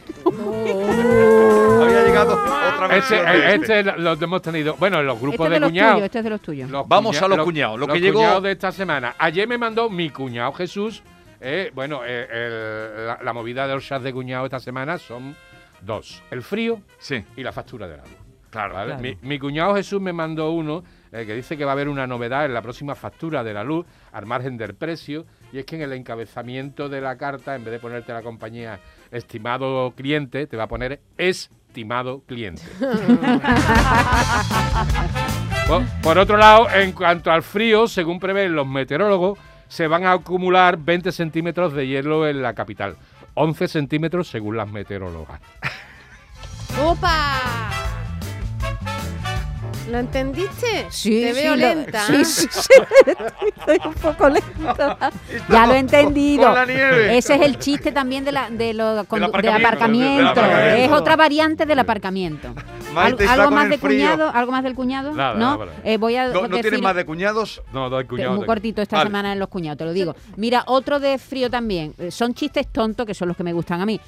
Este, 2.90 3.54
este 3.54 3.82
lo 3.98 4.12
hemos 4.12 4.42
tenido. 4.42 4.74
Bueno, 4.76 5.00
en 5.00 5.06
los 5.06 5.20
grupos 5.20 5.46
Este 5.46 5.46
es 5.46 5.50
de 5.50 5.54
de, 5.54 5.60
los 5.60 5.70
cuñados. 5.70 5.92
tuyos, 5.94 6.04
este 6.06 6.18
es 6.18 6.24
de 6.24 6.30
los 6.30 6.40
tuyos. 6.40 6.70
Los 6.70 6.88
Vamos 6.88 7.16
cuña- 7.16 7.24
a 7.24 7.28
los 7.28 7.44
cuñados, 7.44 7.78
lo 7.80 7.86
que 7.86 8.00
llegó- 8.00 8.18
cuñados 8.20 8.42
de 8.42 8.52
esta 8.52 8.72
semana. 8.72 9.14
Ayer 9.18 9.46
me 9.48 9.58
mandó 9.58 9.88
mi 9.90 10.10
cuñado 10.10 10.52
Jesús. 10.52 11.02
eh, 11.42 11.70
bueno, 11.74 12.02
eh, 12.04 12.26
el- 12.30 13.06
la, 13.06 13.18
la 13.22 13.32
movida 13.32 13.66
de 13.66 13.72
los 13.74 13.86
chats 13.86 14.04
de 14.04 14.12
cuñado 14.12 14.44
esta 14.44 14.60
semana 14.60 14.98
son 14.98 15.34
dos, 15.80 16.22
el 16.30 16.42
frío 16.42 16.82
Sí. 16.98 17.24
y 17.34 17.42
la 17.42 17.50
factura 17.50 17.88
de 17.88 17.96
la 17.96 18.02
luz. 18.02 18.12
Claro. 18.50 18.74
¿vale? 18.74 18.86
Claro. 18.96 19.02
Mi, 19.02 19.16
mi 19.22 19.38
cuñado 19.38 19.74
Jesús 19.74 20.02
me 20.02 20.12
mandó 20.12 20.50
uno 20.50 20.84
eh, 21.12 21.24
que 21.24 21.34
dice 21.34 21.56
que 21.56 21.64
va 21.64 21.70
a 21.70 21.74
haber 21.74 21.88
una 21.88 22.06
novedad 22.06 22.44
en 22.44 22.52
la 22.52 22.60
próxima 22.60 22.94
factura 22.94 23.42
de 23.42 23.54
la 23.54 23.64
luz 23.64 23.86
al 24.12 24.26
margen 24.26 24.58
del 24.58 24.74
precio 24.74 25.24
y 25.52 25.58
es 25.58 25.64
que 25.64 25.76
en 25.76 25.82
el 25.82 25.92
encabezamiento 25.94 26.88
de 26.90 27.00
la 27.00 27.16
carta 27.16 27.54
en 27.56 27.64
vez 27.64 27.72
de 27.72 27.78
ponerte 27.78 28.12
la 28.12 28.22
compañía 28.22 28.78
estimado 29.10 29.92
cliente 29.96 30.46
te 30.46 30.56
va 30.58 30.64
a 30.64 30.68
poner 30.68 31.00
estimado 31.70 32.22
cliente. 32.26 32.62
por, 35.68 35.84
por 36.02 36.18
otro 36.18 36.36
lado, 36.36 36.68
en 36.70 36.90
cuanto 36.90 37.30
al 37.30 37.44
frío, 37.44 37.86
según 37.86 38.18
prevén 38.18 38.56
los 38.56 38.66
meteorólogos, 38.66 39.38
se 39.68 39.86
van 39.86 40.04
a 40.04 40.10
acumular 40.12 40.76
20 40.76 41.12
centímetros 41.12 41.72
de 41.72 41.86
hielo 41.86 42.26
en 42.26 42.42
la 42.42 42.54
capital. 42.54 42.96
11 43.34 43.68
centímetros 43.68 44.26
según 44.26 44.56
las 44.56 44.68
meteorólogas. 44.68 45.40
¡Opa! 46.84 47.79
¿Lo 49.90 49.98
entendiste? 49.98 50.86
Sí, 50.90 51.20
Te 51.22 51.34
sí, 51.34 51.40
veo 51.40 51.50
lo- 51.56 51.56
lenta. 51.56 52.06
sí, 52.06 52.24
sí, 52.24 52.46
sí, 52.50 52.68
estoy 53.58 53.78
un 53.84 53.94
poco 53.94 54.28
lenta. 54.28 55.10
Ya 55.48 55.66
lo 55.66 55.74
he 55.74 55.78
entendido. 55.78 56.44
con 56.44 56.54
la 56.54 56.64
nieve. 56.66 57.18
Ese 57.18 57.34
es 57.34 57.40
el 57.42 57.58
chiste 57.58 57.90
también 57.90 58.24
de 58.24 58.32
la, 58.32 58.50
de 58.50 58.72
lo, 58.72 59.04
condu- 59.06 59.58
aparcamiento. 59.58 60.40
Es 60.76 60.90
otra 60.92 61.16
variante 61.16 61.66
del 61.66 61.78
aparcamiento. 61.78 62.54
Maite 62.94 63.26
¿Algo 63.26 63.44
con 63.46 63.54
más 63.54 63.68
de 63.68 63.78
frío. 63.78 63.98
cuñado? 64.10 64.30
¿Algo 64.34 64.52
más 64.52 64.62
del 64.64 64.74
cuñado? 64.74 65.12
Nada, 65.12 65.34
¿No? 65.34 65.58
nada. 65.58 65.72
Eh, 65.84 65.96
voy 65.96 66.16
a 66.16 66.28
¿No, 66.28 66.42
no 66.42 66.48
decir- 66.48 66.62
tienes 66.62 66.82
más 66.82 66.94
de 66.96 67.04
cuñados? 67.04 67.62
No, 67.72 67.88
dos 67.90 68.04
Te- 68.08 68.28
Muy 68.28 68.46
cortito 68.46 68.82
esta 68.82 68.96
Vale. 68.96 69.08
semana 69.08 69.32
en 69.32 69.38
los 69.38 69.48
cuñados, 69.48 69.78
te 69.78 69.84
lo 69.84 69.92
digo. 69.92 70.14
Mira, 70.36 70.64
otro 70.66 70.98
de 71.00 71.18
frío 71.18 71.50
también. 71.50 71.94
Eh, 71.98 72.10
Son 72.10 72.34
chistes 72.34 72.66
tontos 72.68 73.06
que 73.06 73.14
son 73.14 73.28
los 73.28 73.36
que 73.36 73.44
me 73.44 73.52
gustan 73.52 73.80
a 73.80 73.86
mí. 73.86 74.00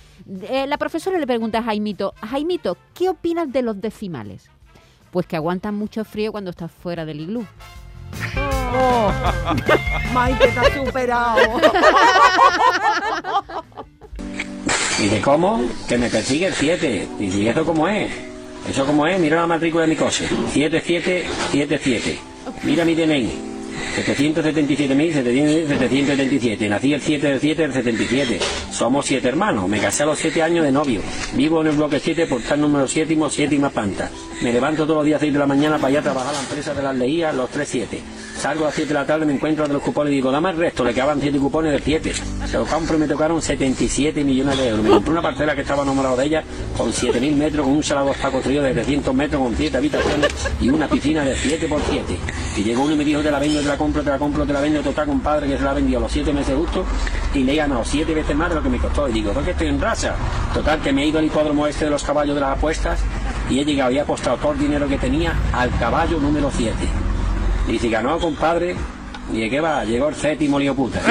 Eh, 0.48 0.66
la 0.66 0.78
profesora 0.78 1.18
le 1.18 1.26
pregunta 1.26 1.58
a 1.58 1.62
Jaimito, 1.62 2.14
Jaimito, 2.28 2.76
¿qué 2.94 3.08
opinas 3.08 3.52
de 3.52 3.62
los 3.62 3.80
decimales? 3.80 4.48
Pues 5.12 5.26
que 5.26 5.36
aguantan 5.36 5.76
mucho 5.76 6.04
frío 6.04 6.32
cuando 6.32 6.50
estás 6.50 6.72
fuera 6.72 7.04
del 7.04 7.20
iglú. 7.20 7.46
Oh, 8.74 9.12
Maite 10.14 10.48
te 10.48 10.58
ha 10.58 10.74
superado. 10.74 11.60
Dice, 14.98 15.20
¿cómo? 15.20 15.62
Que 15.86 15.98
me 15.98 16.08
persigue 16.08 16.46
el 16.46 16.54
7. 16.54 17.08
Dice, 17.18 17.38
¿y 17.38 17.48
eso 17.48 17.66
cómo 17.66 17.86
es? 17.88 18.10
¿Eso 18.66 18.86
cómo 18.86 19.06
es? 19.06 19.20
Mira 19.20 19.36
la 19.36 19.46
matrícula 19.46 19.82
de 19.82 19.90
mi 19.90 19.96
coche. 19.96 20.26
7777. 20.26 22.18
Mira 22.62 22.86
mi 22.86 22.94
DNI. 22.94 23.51
777.777. 23.92 26.68
Nací 26.68 26.92
el 26.94 27.00
7 27.00 27.28
del 27.28 27.38
7 27.40 27.62
del 27.62 27.72
77. 27.72 28.40
Somos 28.70 29.06
siete 29.06 29.28
hermanos. 29.28 29.68
Me 29.68 29.78
casé 29.78 30.02
a 30.02 30.06
los 30.06 30.18
7 30.18 30.42
años 30.42 30.64
de 30.64 30.72
novio. 30.72 31.00
Vivo 31.34 31.60
en 31.60 31.68
el 31.68 31.76
bloque 31.76 32.00
7, 32.00 32.26
portal 32.26 32.60
número 32.60 32.88
7, 32.88 33.16
séptima 33.30 33.70
planta. 33.70 34.10
Me 34.42 34.52
levanto 34.52 34.82
todos 34.84 34.96
los 34.96 35.06
días 35.06 35.18
a 35.18 35.20
6 35.20 35.32
de 35.32 35.38
la 35.38 35.46
mañana 35.46 35.78
para 35.78 35.92
ir 35.92 35.98
a 35.98 36.02
trabajar 36.02 36.30
a 36.30 36.32
la 36.32 36.40
empresa 36.40 36.74
de 36.74 36.82
las 36.82 36.96
leías, 36.96 37.32
los 37.34 37.48
3-7. 37.50 38.00
Salgo 38.42 38.64
a 38.64 38.66
las 38.66 38.74
7 38.74 38.88
de 38.88 38.94
la 38.94 39.06
tarde, 39.06 39.24
me 39.24 39.34
encuentro 39.34 39.68
de 39.68 39.72
los 39.72 39.80
cupones 39.80 40.12
y 40.12 40.16
digo, 40.16 40.32
dame 40.32 40.50
el 40.50 40.56
resto, 40.56 40.82
le 40.82 40.92
quedaban 40.92 41.20
7 41.20 41.38
cupones 41.38 41.70
del 41.70 41.80
7. 41.80 42.12
Se 42.44 42.58
los 42.58 42.68
compro 42.68 42.96
y 42.96 42.98
me 42.98 43.06
tocaron 43.06 43.40
77 43.40 44.24
millones 44.24 44.58
de 44.58 44.68
euros. 44.68 44.84
Me 44.84 44.90
compré 44.90 45.12
una 45.12 45.22
parcela 45.22 45.54
que 45.54 45.60
estaba 45.60 45.84
enamorado 45.84 46.16
de 46.16 46.24
ella 46.26 46.42
con 46.76 46.92
7.000 46.92 47.36
metros, 47.36 47.64
con 47.64 47.76
un 47.76 47.84
salado 47.84 48.10
está 48.10 48.32
construido 48.32 48.64
de 48.64 48.72
300 48.72 49.14
metros, 49.14 49.40
con 49.40 49.54
7 49.56 49.76
habitaciones 49.76 50.32
y 50.60 50.70
una 50.70 50.88
piscina 50.88 51.24
de 51.24 51.36
7 51.36 51.68
por 51.68 51.80
7. 51.88 52.18
Y 52.56 52.64
llegó 52.64 52.82
uno 52.82 52.94
y 52.94 52.96
me 52.96 53.04
dijo, 53.04 53.20
te 53.20 53.30
la 53.30 53.38
vendo, 53.38 53.60
te 53.60 53.68
la 53.68 53.78
compro, 53.78 54.02
te 54.02 54.10
la 54.10 54.18
compro, 54.18 54.44
te 54.44 54.52
la 54.52 54.60
vendo, 54.60 54.80
total 54.80 55.06
compadre, 55.06 55.46
que 55.46 55.56
se 55.56 55.62
la 55.62 55.70
ha 55.70 55.74
vendido 55.74 55.98
a 55.98 56.02
los 56.02 56.10
7 56.10 56.32
meses 56.32 56.56
justo 56.56 56.84
y 57.34 57.44
le 57.44 57.52
he 57.52 57.56
ganado 57.56 57.84
7 57.84 58.12
veces 58.12 58.34
más 58.34 58.48
de 58.48 58.56
lo 58.56 58.62
que 58.64 58.70
me 58.70 58.78
costó. 58.78 59.08
Y 59.08 59.12
digo, 59.12 59.32
¿por 59.32 59.44
qué 59.44 59.52
estoy 59.52 59.68
en 59.68 59.80
raza? 59.80 60.16
Total, 60.52 60.80
que 60.80 60.92
me 60.92 61.04
he 61.04 61.06
ido 61.06 61.20
al 61.20 61.26
hipódromo 61.26 61.68
este 61.68 61.84
de 61.84 61.92
los 61.92 62.02
caballos 62.02 62.34
de 62.34 62.40
las 62.40 62.58
apuestas 62.58 62.98
y 63.48 63.60
he 63.60 63.64
llegado 63.64 63.92
y 63.92 63.98
he 63.98 64.00
apostado 64.00 64.36
todo 64.38 64.50
el 64.50 64.58
dinero 64.58 64.88
que 64.88 64.98
tenía 64.98 65.32
al 65.52 65.70
caballo 65.78 66.18
número 66.18 66.50
7. 66.52 67.11
Y 67.68 67.78
si 67.78 67.88
ganó, 67.90 68.18
compadre, 68.18 68.74
¿y 69.32 69.40
de 69.40 69.50
qué 69.50 69.60
va? 69.60 69.84
Llegó 69.84 70.08
el 70.08 70.14
séptimo 70.14 70.58
lío 70.58 70.74
puta. 70.74 71.00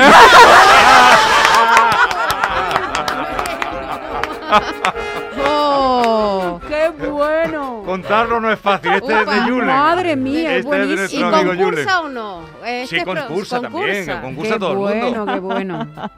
¡Oh! 5.47 6.59
¡Qué 6.67 6.89
bueno! 7.07 7.83
Contarlo 7.85 8.39
no 8.39 8.51
es 8.51 8.59
fácil. 8.59 8.93
Este 8.93 9.13
es 9.21 9.25
de 9.25 9.47
Yule. 9.47 9.65
madre 9.65 10.15
mía, 10.15 10.55
Este 10.55 10.59
es 10.59 10.63
de 10.65 10.69
buenísimo. 10.69 10.97
nuestro 10.97 11.19
¿Y 11.19 11.23
amigo 11.23 11.53
Yule. 11.53 11.63
concursa 11.85 12.01
o 12.01 12.09
no? 12.09 12.41
Este 12.65 12.87
Sí, 12.87 12.95
es 12.97 13.03
pro- 13.03 13.13
concursa 13.27 13.61
también, 13.61 13.85
concursa. 14.05 14.21
concursa 14.21 14.53
Qué 14.53 14.59
todo 14.59 14.71
el 14.71 14.77
mundo. 14.77 15.23
bueno, 15.23 15.33
qué 15.33 15.39
bueno. 15.39 15.87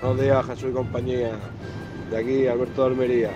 Buenos 0.00 0.20
días, 0.20 0.46
Jesús 0.46 0.70
y 0.70 0.72
compañía. 0.74 1.30
De 2.10 2.16
aquí, 2.18 2.46
Alberto 2.46 2.82
de 2.82 2.88
Almería. 2.88 3.30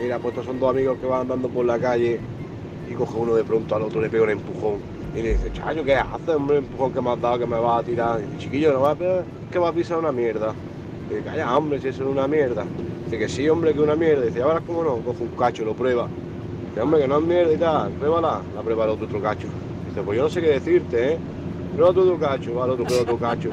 Mira, 0.00 0.18
pues 0.18 0.32
estos 0.32 0.46
son 0.46 0.60
dos 0.60 0.70
amigos 0.70 0.98
que 1.00 1.06
van 1.06 1.22
andando 1.22 1.48
por 1.48 1.64
la 1.64 1.78
calle 1.78 2.20
y 2.90 2.94
coge 2.94 3.16
uno 3.16 3.34
de 3.36 3.44
pronto 3.44 3.76
al 3.76 3.82
otro, 3.82 4.00
le 4.00 4.10
pega 4.10 4.24
un 4.24 4.30
empujón. 4.30 4.78
Y 5.14 5.22
le 5.22 5.32
dice, 5.34 5.52
chayo, 5.52 5.84
¿qué 5.84 5.94
haces, 5.94 6.28
hombre? 6.28 6.58
El 6.58 6.64
empujón 6.64 6.92
que 6.92 7.00
me 7.00 7.10
has 7.10 7.20
dado, 7.20 7.38
que 7.38 7.46
me 7.46 7.58
vas 7.58 7.80
a 7.80 7.84
tirar. 7.84 8.20
Y 8.20 8.24
dice, 8.24 8.38
chiquillo, 8.38 8.72
no 8.72 8.80
va 8.80 8.90
a 8.90 8.94
pegar, 8.94 9.24
que 9.50 9.58
va 9.58 9.68
a 9.68 9.72
pisar 9.72 9.98
una 9.98 10.12
mierda. 10.12 10.52
Y 11.08 11.14
dice, 11.14 11.24
calla, 11.24 11.56
hombre, 11.56 11.80
si 11.80 11.88
eso 11.88 12.02
es 12.02 12.10
una 12.10 12.26
mierda. 12.26 12.64
Dice 13.04 13.18
que 13.18 13.28
sí, 13.28 13.48
hombre, 13.48 13.72
que 13.72 13.80
una 13.80 13.94
mierda. 13.94 14.26
Dice, 14.26 14.42
ahora 14.42 14.60
cómo 14.60 14.82
no, 14.82 14.96
coge 14.98 15.22
un 15.22 15.28
cacho, 15.30 15.64
lo 15.64 15.74
prueba. 15.74 16.08
Dice, 16.70 16.80
hombre, 16.80 17.00
que 17.00 17.08
no 17.08 17.18
es 17.18 17.24
mierda 17.24 17.52
y 17.52 17.56
tal, 17.56 17.90
pruébala. 17.92 18.40
La 18.54 18.62
prueba 18.62 18.84
el 18.84 18.90
otro, 18.90 19.06
otro 19.06 19.22
cacho. 19.22 19.46
Dice, 19.88 20.02
pues 20.02 20.16
yo 20.16 20.24
no 20.24 20.30
sé 20.30 20.40
qué 20.40 20.48
decirte, 20.48 21.12
¿eh? 21.12 21.18
Prueba 21.74 21.94
tú 21.94 22.00
otro 22.00 22.18
cacho, 22.18 22.54
va, 22.54 22.64
el 22.64 22.70
otro 22.72 22.84
prueba 22.84 23.02
otro 23.02 23.18
cacho. 23.18 23.50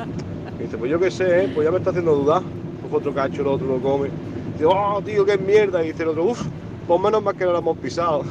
Dice, 0.60 0.78
pues 0.78 0.92
yo 0.92 1.00
qué 1.00 1.12
sé, 1.12 1.44
¿eh? 1.44 1.52
Pues 1.54 1.66
ya 1.66 1.72
me 1.72 1.78
está 1.78 1.92
haciendo 1.92 2.16
dudar. 2.16 2.42
Coge 2.84 2.96
otro 2.96 3.14
cacho, 3.14 3.42
el 3.42 3.48
otro 3.48 3.68
lo 3.68 3.78
come. 3.80 4.10
Dice, 4.54 4.66
oh, 4.66 5.00
tío, 5.06 5.26
qué 5.26 5.38
mierda. 5.38 5.84
Y 5.84 5.92
dice 5.92 6.04
el 6.04 6.10
otro, 6.10 6.24
uff, 6.26 6.44
pues 6.88 7.02
menos 7.02 7.22
mal 7.22 7.36
que 7.36 7.46
no 7.46 7.52
lo 7.52 7.60
hemos 7.60 7.78
pisado. 7.78 8.24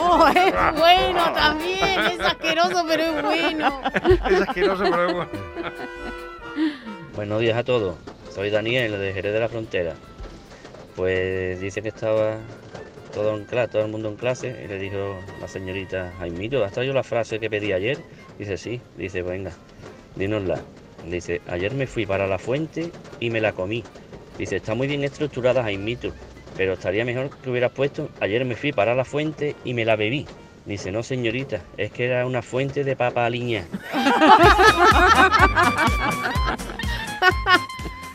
Oh, 0.00 0.28
es 0.34 0.78
bueno 0.78 1.32
también, 1.32 2.00
es 2.00 2.20
asqueroso, 2.20 2.84
pero 2.86 3.02
es 3.02 3.22
bueno. 3.22 3.80
Es 4.28 4.40
asqueroso, 4.42 4.84
pero 4.84 5.06
es 5.06 5.14
bueno. 5.14 5.30
Buenos 7.14 7.40
días 7.40 7.56
a 7.56 7.64
todos. 7.64 7.96
Soy 8.34 8.50
Daniel 8.50 8.92
de 9.00 9.12
Jerez 9.14 9.32
de 9.32 9.40
la 9.40 9.48
Frontera. 9.48 9.94
Pues 10.94 11.60
dice 11.60 11.80
que 11.80 11.88
estaba 11.88 12.36
todo 13.14 13.36
en 13.36 13.44
clase, 13.44 13.72
todo 13.72 13.82
el 13.82 13.90
mundo 13.90 14.08
en 14.08 14.16
clase 14.16 14.62
y 14.64 14.68
le 14.68 14.78
dijo 14.78 15.16
la 15.40 15.48
señorita 15.48 16.12
Jaimito, 16.18 16.62
¿has 16.64 16.72
traído 16.72 16.92
la 16.92 17.02
frase 17.02 17.40
que 17.40 17.48
pedí 17.48 17.72
ayer? 17.72 17.98
Dice, 18.38 18.58
sí. 18.58 18.80
Dice, 18.96 19.22
venga, 19.22 19.52
dínosla. 20.16 20.60
Dice, 21.08 21.40
ayer 21.48 21.72
me 21.74 21.86
fui 21.86 22.04
para 22.04 22.26
la 22.26 22.38
fuente 22.38 22.90
y 23.20 23.30
me 23.30 23.40
la 23.40 23.52
comí. 23.52 23.82
Dice, 24.38 24.56
está 24.56 24.74
muy 24.74 24.86
bien 24.86 25.02
estructurada 25.02 25.64
Jaimito, 25.64 26.12
pero 26.56 26.74
estaría 26.74 27.04
mejor 27.04 27.30
que 27.30 27.50
hubieras 27.50 27.72
puesto, 27.72 28.08
ayer 28.20 28.44
me 28.44 28.54
fui 28.54 28.72
para 28.72 28.94
la 28.94 29.04
fuente 29.04 29.56
y 29.64 29.74
me 29.74 29.84
la 29.84 29.96
bebí. 29.96 30.26
Dice, 30.64 30.92
no 30.92 31.02
señorita, 31.02 31.60
es 31.76 31.90
que 31.90 32.04
era 32.04 32.24
una 32.24 32.42
fuente 32.42 32.84
de 32.84 32.94
papa 32.94 33.26
aliña. 33.26 33.64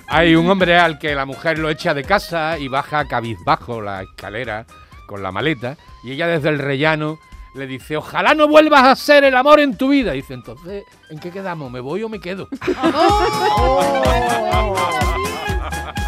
Hay 0.07 0.35
un 0.35 0.49
hombre 0.49 0.77
al 0.77 0.99
que 0.99 1.15
la 1.15 1.25
mujer 1.25 1.57
lo 1.57 1.69
echa 1.69 1.93
de 1.93 2.03
casa 2.03 2.59
y 2.59 2.67
baja 2.67 3.07
cabizbajo 3.07 3.81
la 3.81 4.03
escalera 4.03 4.65
con 5.07 5.23
la 5.23 5.31
maleta 5.31 5.77
y 6.03 6.11
ella 6.11 6.27
desde 6.27 6.49
el 6.49 6.59
rellano 6.59 7.17
le 7.55 7.67
dice, 7.67 7.97
ojalá 7.97 8.35
no 8.35 8.47
vuelvas 8.47 8.83
a 8.83 8.91
hacer 8.91 9.23
el 9.23 9.35
amor 9.35 9.59
en 9.59 9.75
tu 9.75 9.89
vida. 9.89 10.11
dice, 10.11 10.35
entonces, 10.35 10.83
¿en 11.09 11.19
qué 11.19 11.31
quedamos? 11.31 11.71
¿Me 11.71 11.79
voy 11.79 12.03
o 12.03 12.09
me 12.09 12.19
quedo? 12.19 12.47
Y 12.51 12.57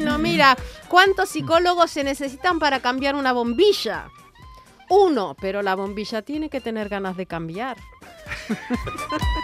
bueno, 0.00 0.18
mira, 0.18 0.56
¿cuántos 0.88 1.28
psicólogos 1.28 1.90
se 1.90 2.02
necesitan 2.02 2.58
para 2.58 2.80
cambiar 2.80 3.14
una 3.14 3.34
bombilla? 3.34 4.08
Uno, 4.88 5.36
pero 5.38 5.60
la 5.60 5.74
bombilla 5.74 6.22
tiene 6.22 6.48
que 6.48 6.62
tener 6.62 6.88
ganas 6.88 7.18
de 7.18 7.26
cambiar. 7.26 7.76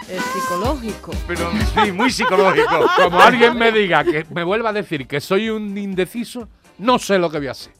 Es 0.09 0.23
psicológico. 0.23 1.11
Pero 1.27 1.51
sí, 1.73 1.91
muy 1.91 2.09
psicológico. 2.09 2.89
Como 2.95 3.19
alguien 3.19 3.57
me 3.57 3.71
diga 3.71 4.03
que 4.03 4.25
me 4.33 4.43
vuelva 4.43 4.69
a 4.69 4.73
decir 4.73 5.05
que 5.05 5.19
soy 5.19 5.49
un 5.49 5.77
indeciso, 5.77 6.47
no 6.79 6.97
sé 6.97 7.19
lo 7.19 7.29
que 7.29 7.37
voy 7.37 7.47
a 7.47 7.51
hacer. 7.51 7.73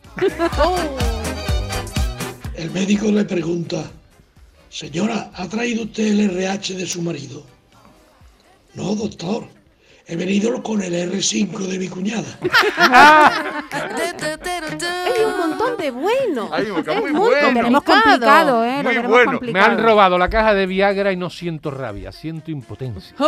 El 2.54 2.70
médico 2.72 3.06
le 3.06 3.24
pregunta, 3.24 3.90
señora, 4.70 5.32
¿ha 5.34 5.48
traído 5.48 5.84
usted 5.84 6.08
el 6.08 6.20
RH 6.20 6.76
de 6.76 6.86
su 6.86 7.02
marido? 7.02 7.44
No, 8.74 8.94
doctor, 8.94 9.48
he 10.08 10.16
venido 10.16 10.62
con 10.64 10.82
el 10.82 10.94
R5 10.94 11.58
de 11.68 11.80
mi 11.80 11.88
cuñada. 11.90 12.24
Hay 13.72 15.24
un 15.26 15.38
montón 15.38 15.78
de 15.78 15.92
buenos. 15.92 16.52
Hay 16.52 16.70
un- 16.70 16.80
Es 16.80 17.02
muy 17.02 17.12
bueno. 17.12 17.48
Tenemos 17.48 17.84
complicado, 17.84 18.66
¿eh? 18.66 18.84
Muy 18.84 18.98
bueno. 19.00 19.40
Me 19.42 19.60
han 19.60 19.82
robado 19.84 20.18
la 20.18 20.30
caja 20.30 20.54
de 20.54 20.66
Viagra 20.66 21.12
y 21.12 21.18
no 21.18 21.30
siento 21.30 21.72
rabia, 21.72 22.12
siento 22.12 22.52
impotencia. 22.52 23.16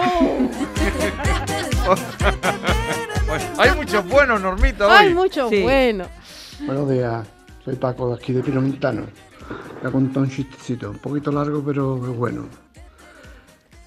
Bueno, 3.27 3.45
hay 3.59 3.71
muchos 3.75 4.07
buenos, 4.07 4.41
Normita, 4.41 4.87
hoy. 4.87 4.93
Hay 4.95 5.13
muchos 5.13 5.51
buenos. 5.51 6.07
Buenos 6.65 6.89
días, 6.89 7.27
soy 7.63 7.75
Paco 7.75 8.09
de 8.09 8.15
aquí 8.15 8.33
de 8.33 8.41
Pinomontano. 8.41 9.03
Voy 9.81 9.87
a 9.89 9.91
contar 9.91 10.23
un 10.23 10.29
chistecito, 10.31 10.89
un 10.89 10.97
poquito 10.97 11.31
largo 11.31 11.63
pero 11.63 11.95
es 11.97 12.17
bueno. 12.17 12.47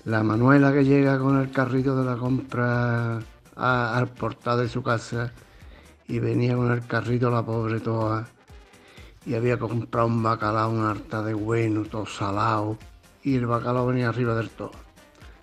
La 0.04 0.24
Manuela 0.24 0.72
que 0.72 0.84
llega 0.84 1.16
con 1.16 1.40
el 1.40 1.52
carrito 1.52 1.94
de 1.96 2.04
la 2.04 2.16
compra 2.16 3.20
al 3.54 4.08
portal 4.08 4.58
de 4.58 4.68
su 4.68 4.82
casa 4.82 5.32
y 6.08 6.18
venía 6.18 6.56
con 6.56 6.72
el 6.72 6.84
carrito 6.84 7.30
la 7.30 7.44
pobre 7.44 7.78
toda 7.78 8.26
y 9.24 9.34
había 9.34 9.56
comprado 9.60 10.08
un 10.08 10.20
bacalao, 10.20 10.70
un 10.70 10.84
harta 10.84 11.22
de 11.22 11.34
bueno, 11.34 11.84
todo 11.84 12.04
salado 12.04 12.76
y 13.22 13.36
el 13.36 13.46
bacalao 13.46 13.86
venía 13.86 14.08
arriba 14.08 14.34
del 14.34 14.50
todo. 14.50 14.72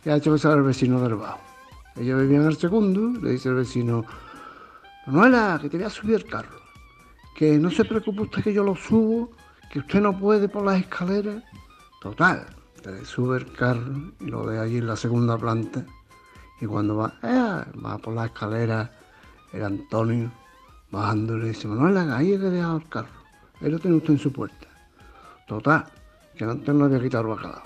Y 0.04 0.10
ha 0.10 0.18
hecho 0.18 0.34
besar 0.34 0.52
al 0.52 0.64
vecino 0.64 1.00
del 1.00 1.16
bajo. 1.16 1.40
Ella 1.96 2.18
vivía 2.18 2.40
en 2.40 2.48
el 2.48 2.58
segundo, 2.58 3.18
le 3.22 3.32
dice 3.32 3.48
el 3.48 3.56
vecino, 3.56 4.04
Manuela, 5.06 5.58
que 5.62 5.70
te 5.70 5.78
voy 5.78 5.86
a 5.86 5.90
subir 5.90 6.16
el 6.16 6.26
carro. 6.26 6.60
Que 7.34 7.58
no 7.58 7.72
se 7.72 7.86
preocupe 7.86 8.24
usted 8.24 8.44
que 8.44 8.54
yo 8.54 8.66
lo 8.66 8.76
subo, 8.76 9.32
que 9.72 9.80
usted 9.80 10.02
no 10.02 10.20
puede 10.20 10.50
por 10.50 10.66
las 10.66 10.82
escaleras. 10.82 11.42
Total, 12.02 12.46
sube 13.04 13.38
el 13.38 13.52
carro 13.54 14.14
y 14.20 14.26
lo 14.26 14.44
ve 14.46 14.60
allí 14.60 14.78
en 14.78 14.88
la 14.88 14.96
segunda 14.96 15.38
planta. 15.38 15.86
Y 16.62 16.66
cuando 16.66 16.98
va, 16.98 17.14
eh, 17.24 17.64
va 17.84 17.98
por 17.98 18.14
la 18.14 18.26
escalera, 18.26 18.92
el 19.54 19.64
Antonio 19.64 20.32
bajando 20.92 21.38
le 21.38 21.50
dice, 21.50 21.68
Manuela, 21.68 22.18
ahí 22.18 22.34
he 22.34 22.38
dejado 22.38 22.78
el 22.78 22.90
carro. 22.90 23.20
Ahí 23.62 23.72
lo 23.72 23.80
tiene 23.80 23.98
usted 23.98 24.14
en 24.14 24.20
su 24.20 24.32
puerta. 24.32 24.68
Total, 25.48 25.86
que 26.36 26.44
antes 26.44 26.74
no 26.74 26.86
había 26.86 27.02
quitado 27.02 27.24
el 27.24 27.36
bacalao. 27.36 27.64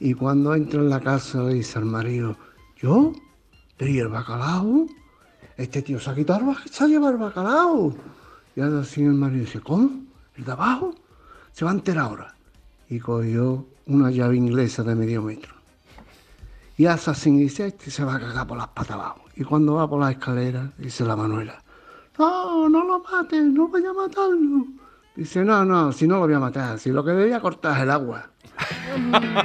Y 0.00 0.14
cuando 0.14 0.54
entra 0.54 0.80
en 0.80 0.90
la 0.90 1.00
casa 1.00 1.42
le 1.44 1.54
dice 1.54 1.78
al 1.78 1.84
marido, 1.84 2.36
¿yo? 2.76 3.12
¿Pero 3.76 4.06
el 4.06 4.08
bacalao? 4.08 4.86
Este 5.56 5.82
tío 5.82 6.00
se 6.00 6.10
ha 6.10 6.14
quitado 6.14 6.50
el 6.50 6.56
se 6.70 6.84
ha 6.84 6.86
llevado 6.86 7.12
el 7.12 7.18
bacalao. 7.18 7.94
Y 8.56 8.60
ahora 8.60 8.80
así 8.80 9.02
el 9.02 9.14
marido 9.14 9.44
dice, 9.44 9.60
¿cómo? 9.60 9.90
¿El 10.36 10.44
de 10.44 10.52
abajo? 10.52 10.94
Se 11.52 11.64
va 11.64 11.70
a 11.70 11.74
enterar 11.74 12.04
ahora. 12.06 12.34
Y 12.88 12.98
cogió 12.98 13.66
una 13.86 14.10
llave 14.10 14.36
inglesa 14.36 14.82
de 14.82 14.94
medio 14.94 15.22
metro. 15.22 15.54
Y 16.76 16.86
así 16.86 17.30
y 17.30 17.38
dice, 17.38 17.66
este 17.66 17.90
se 17.90 18.04
va 18.04 18.16
a 18.16 18.20
cagar 18.20 18.46
por 18.46 18.56
las 18.58 18.68
patas 18.68 18.92
abajo. 18.92 19.24
Y 19.36 19.44
cuando 19.44 19.74
va 19.74 19.88
por 19.88 20.00
las 20.00 20.12
escaleras, 20.12 20.70
dice 20.78 21.04
la 21.04 21.16
Manuela, 21.16 21.62
no, 22.18 22.68
no 22.68 22.84
lo 22.84 23.00
mates, 23.00 23.44
no 23.44 23.68
vaya 23.68 23.90
a 23.90 23.94
matarlo. 23.94 24.66
Dice, 25.14 25.44
no, 25.44 25.64
no, 25.64 25.92
si 25.92 26.06
no 26.06 26.16
lo 26.16 26.22
voy 26.22 26.34
a 26.34 26.40
matar, 26.40 26.78
si 26.78 26.90
lo 26.90 27.04
que 27.04 27.12
debía 27.12 27.40
cortar 27.40 27.76
es 27.76 27.82
el 27.82 27.90
agua. 27.90 28.30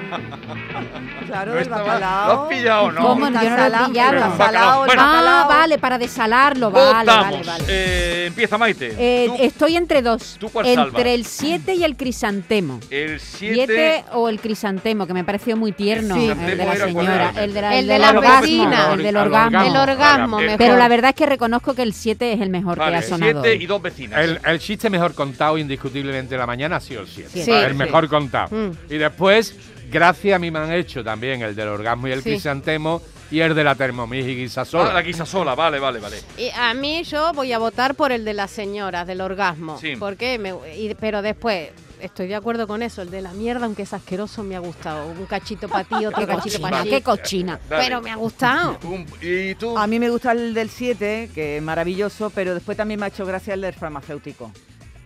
Claro, 1.27 1.51
No 1.51 1.57
el 1.57 1.63
estaba- 1.63 1.83
bacalao. 1.83 2.27
¿Lo 2.35 2.41
has 2.43 2.49
pillado 2.49 2.83
o 2.83 2.91
no? 2.91 3.01
¿Cómo? 3.01 3.25
Yo 3.25 3.31
no 3.31 3.39
lo 3.41 3.47
he 3.49 3.87
pillado. 3.89 4.29
bacalao. 4.37 4.83
el 4.83 4.87
Bueno, 4.87 5.01
Ah, 5.01 5.05
bacalao. 5.11 5.47
vale, 5.49 5.77
para 5.77 5.97
desalarlo, 5.97 6.71
vale, 6.71 6.85
vale, 6.93 7.11
Votamos. 7.11 7.45
vale. 7.47 7.63
Eh, 7.67 8.25
empieza 8.27 8.57
Maite. 8.57 8.93
Eh, 8.97 9.31
estoy 9.41 9.75
entre 9.75 10.01
dos. 10.01 10.37
¿Tú 10.39 10.49
cuál 10.49 10.65
entre 10.67 10.83
salvas? 10.85 11.05
el 11.05 11.25
7 11.25 11.73
y 11.75 11.83
el 11.83 11.95
crisantemo. 11.97 12.79
el 12.89 13.19
7 13.19 13.65
7. 13.67 14.05
o 14.13 14.29
el 14.29 14.39
crisantemo, 14.39 15.05
que 15.05 15.13
me 15.13 15.23
pareció 15.23 15.57
muy 15.57 15.71
tierno. 15.73 16.15
Sí. 16.15 16.27
el 16.29 16.37
de 16.39 16.55
la 16.55 16.63
¿Era 16.63 16.87
cuál 16.91 17.05
señora. 17.05 17.33
El 17.37 17.53
de 17.53 17.61
la, 17.61 17.73
El 17.73 17.79
el 17.79 17.87
de 17.87 17.93
del 17.93 18.01
la 18.01 18.09
orgasmo. 18.11 18.41
vecina. 18.41 18.93
El 18.93 19.03
del 19.03 19.17
orgasmo. 19.17 19.61
El 19.63 19.75
orgasmo, 19.75 20.37
mejor. 20.39 20.57
Pero 20.57 20.77
la 20.77 20.87
verdad 20.87 21.09
es 21.09 21.15
que 21.15 21.25
reconozco 21.25 21.73
que 21.73 21.81
el 21.83 21.93
7 21.93 22.33
es 22.33 22.41
el 22.41 22.49
mejor 22.49 22.75
que 22.75 22.79
Vale, 22.81 22.97
ha 22.97 23.01
sonado. 23.01 23.41
7 23.41 23.57
hoy. 23.57 23.63
y 23.63 23.67
dos 23.67 23.81
vecinas. 23.81 24.19
El, 24.23 24.39
el 24.45 24.59
chiste 24.59 24.89
mejor 24.89 25.13
contado 25.13 25.57
indiscutiblemente 25.57 26.35
de 26.35 26.39
la 26.39 26.47
mañana 26.47 26.77
ha 26.77 26.79
sido 26.79 27.01
el 27.01 27.07
7. 27.07 27.29
Sí. 27.43 27.51
el 27.51 27.71
Sí. 27.71 27.73
mejor 27.75 28.07
contado. 28.07 28.55
Mm. 28.55 28.71
Y 28.93 28.97
después, 28.97 29.55
gracias 29.89 30.35
a 30.35 30.39
mí 30.39 30.51
me 30.51 30.59
han 30.59 30.71
hecho 30.71 31.03
también 31.03 31.41
el 31.41 31.55
del 31.55 31.67
orgasmo 31.67 32.07
y 32.07 32.11
el 32.11 32.23
Sí. 32.23 32.29
crisantemo 32.31 33.01
y 33.29 33.39
el 33.41 33.53
de 33.55 33.63
la 33.63 33.75
termomix 33.75 34.25
y 34.27 34.35
guisasola. 34.35 34.91
Ah, 34.91 34.93
la 34.93 35.01
guisa 35.01 35.25
sola, 35.25 35.53
vale, 35.55 35.79
vale, 35.79 35.99
vale. 35.99 36.17
Y 36.37 36.49
a 36.55 36.73
mí 36.73 37.03
yo 37.03 37.33
voy 37.33 37.51
a 37.53 37.59
votar 37.59 37.95
por 37.95 38.11
el 38.11 38.23
de 38.23 38.33
las 38.33 38.51
señoras, 38.51 39.05
del 39.07 39.21
orgasmo. 39.21 39.77
Sí. 39.79 39.95
Porque 39.97 40.37
me, 40.39 40.53
y- 40.75 40.95
pero 40.95 41.21
después, 41.21 41.69
estoy 41.99 42.27
de 42.27 42.35
acuerdo 42.35 42.67
con 42.67 42.83
eso, 42.83 43.01
el 43.01 43.09
de 43.09 43.21
la 43.21 43.33
mierda, 43.33 43.65
aunque 43.65 43.81
es 43.81 43.91
asqueroso, 43.91 44.43
me 44.43 44.55
ha 44.55 44.59
gustado. 44.59 45.07
Un 45.09 45.25
cachito 45.25 45.67
para 45.67 45.83
ti, 45.83 46.05
otro 46.05 46.21
Qué 46.21 46.27
cachito 46.27 46.43
cochina, 46.43 46.69
para 46.69 46.83
ti. 46.83 46.89
qué 46.89 47.01
cochina. 47.01 47.59
Dale. 47.69 47.83
Pero 47.83 48.01
me 48.01 48.11
ha 48.11 48.15
gustado. 48.15 48.77
Un- 48.83 49.05
¿Y 49.21 49.55
tú? 49.55 49.77
A 49.77 49.87
mí 49.87 49.99
me 49.99 50.09
gusta 50.09 50.31
el 50.31 50.53
del 50.53 50.69
7, 50.69 51.29
que 51.35 51.57
es 51.57 51.63
maravilloso, 51.63 52.29
pero 52.29 52.53
después 52.53 52.77
también 52.77 52.99
me 52.99 53.07
ha 53.07 53.09
hecho 53.09 53.25
gracia 53.25 53.55
el 53.55 53.61
del 53.61 53.73
farmacéutico. 53.73 54.51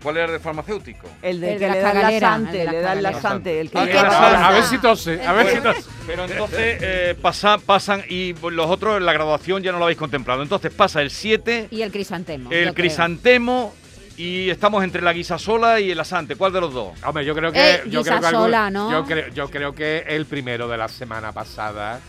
¿Cuál 0.02 0.18
era 0.18 0.26
el 0.26 0.32
del 0.32 0.40
farmacéutico? 0.40 1.08
El 1.22 1.40
de 1.42 1.54
El 1.54 1.60
que 1.60 1.66
de 1.66 1.72
le 1.72 1.78
la 1.78 1.84
da 1.84 1.90
el 1.92 1.96
cagalera, 1.98 2.30
lasante, 2.30 2.52
el 2.62 2.66
de 2.66 2.66
la 2.66 2.72
le 2.72 2.82
da 2.82 2.94
el 2.94 2.98
cagalera. 3.04 3.12
lasante, 3.12 3.62
el 3.62 3.70
que 3.72 3.78
Ah, 3.80 3.86
que 3.88 3.94
la 3.94 4.48
a 4.48 4.52
ver 4.52 4.64
si 4.64 4.78
tose, 4.80 5.22
a 5.26 5.34
ver 5.34 5.48
si 5.56 5.62
tose. 5.62 5.82
Pero 6.08 6.26
entonces 6.26 6.78
eh, 6.82 7.16
pasa- 7.22 7.58
pasan 7.60 8.04
y 8.10 8.34
los 8.34 8.68
otros 8.70 8.98
en 8.98 9.06
la 9.06 9.14
graduación 9.14 9.62
ya 9.62 9.72
no 9.72 9.78
lo 9.78 9.84
habéis 9.86 10.00
contemplado. 10.00 10.42
Entonces 10.42 10.72
pasa 10.74 11.02
el 11.02 11.12
7, 11.12 11.68
Y 11.70 11.82
el 11.84 11.92
crisantemo. 11.92 12.50
el 12.52 12.62
creo. 12.64 12.74
crisantemo 12.74 13.76
y 14.18 14.50
estamos 14.50 14.84
entre 14.84 15.02
la 15.02 15.14
guisa 15.14 15.38
sola 15.38 15.80
y 15.80 15.92
el 15.92 16.00
asante. 16.00 16.36
¿Cuál 16.36 16.52
de 16.54 16.62
los 16.62 16.74
dos? 16.74 16.94
Hombre, 17.06 17.24
yo 17.24 17.36
creo 17.36 17.52
que. 17.52 17.60
Eh, 17.76 17.82
yo, 17.86 18.02
creo 18.04 18.16
que 18.16 18.20
guisasola, 18.26 18.68
algún- 18.68 18.74
¿no? 18.74 18.92
yo, 18.92 19.06
creo, 19.06 19.28
yo 19.30 19.50
creo 19.50 19.74
que 19.76 20.04
el 20.08 20.26
primero 20.26 20.68
de 20.68 20.78
la 20.78 20.88
semana 20.88 21.32
pasada, 21.32 22.00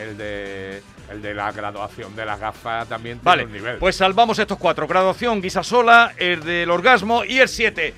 el 0.00 0.16
de, 0.16 0.82
el 1.10 1.20
de 1.22 1.34
la 1.34 1.50
graduación 1.52 2.14
de 2.14 2.24
las 2.24 2.38
gafas, 2.38 2.88
también 2.88 3.18
tiene 3.18 3.24
Vale, 3.24 3.44
un 3.44 3.52
nivel. 3.52 3.76
pues 3.78 3.96
salvamos 3.96 4.38
estos 4.38 4.58
cuatro. 4.58 4.86
Graduación, 4.86 5.40
guisa 5.42 5.62
sola, 5.62 6.12
el 6.16 6.42
del 6.44 6.70
orgasmo 6.70 7.24
y 7.24 7.38
el 7.38 7.48
7. 7.48 7.94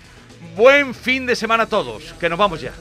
Buen 0.56 0.94
fin 0.94 1.26
de 1.26 1.36
semana 1.36 1.64
a 1.64 1.66
todos, 1.66 2.14
que 2.18 2.28
nos 2.28 2.38
vamos 2.38 2.60
ya. 2.60 2.72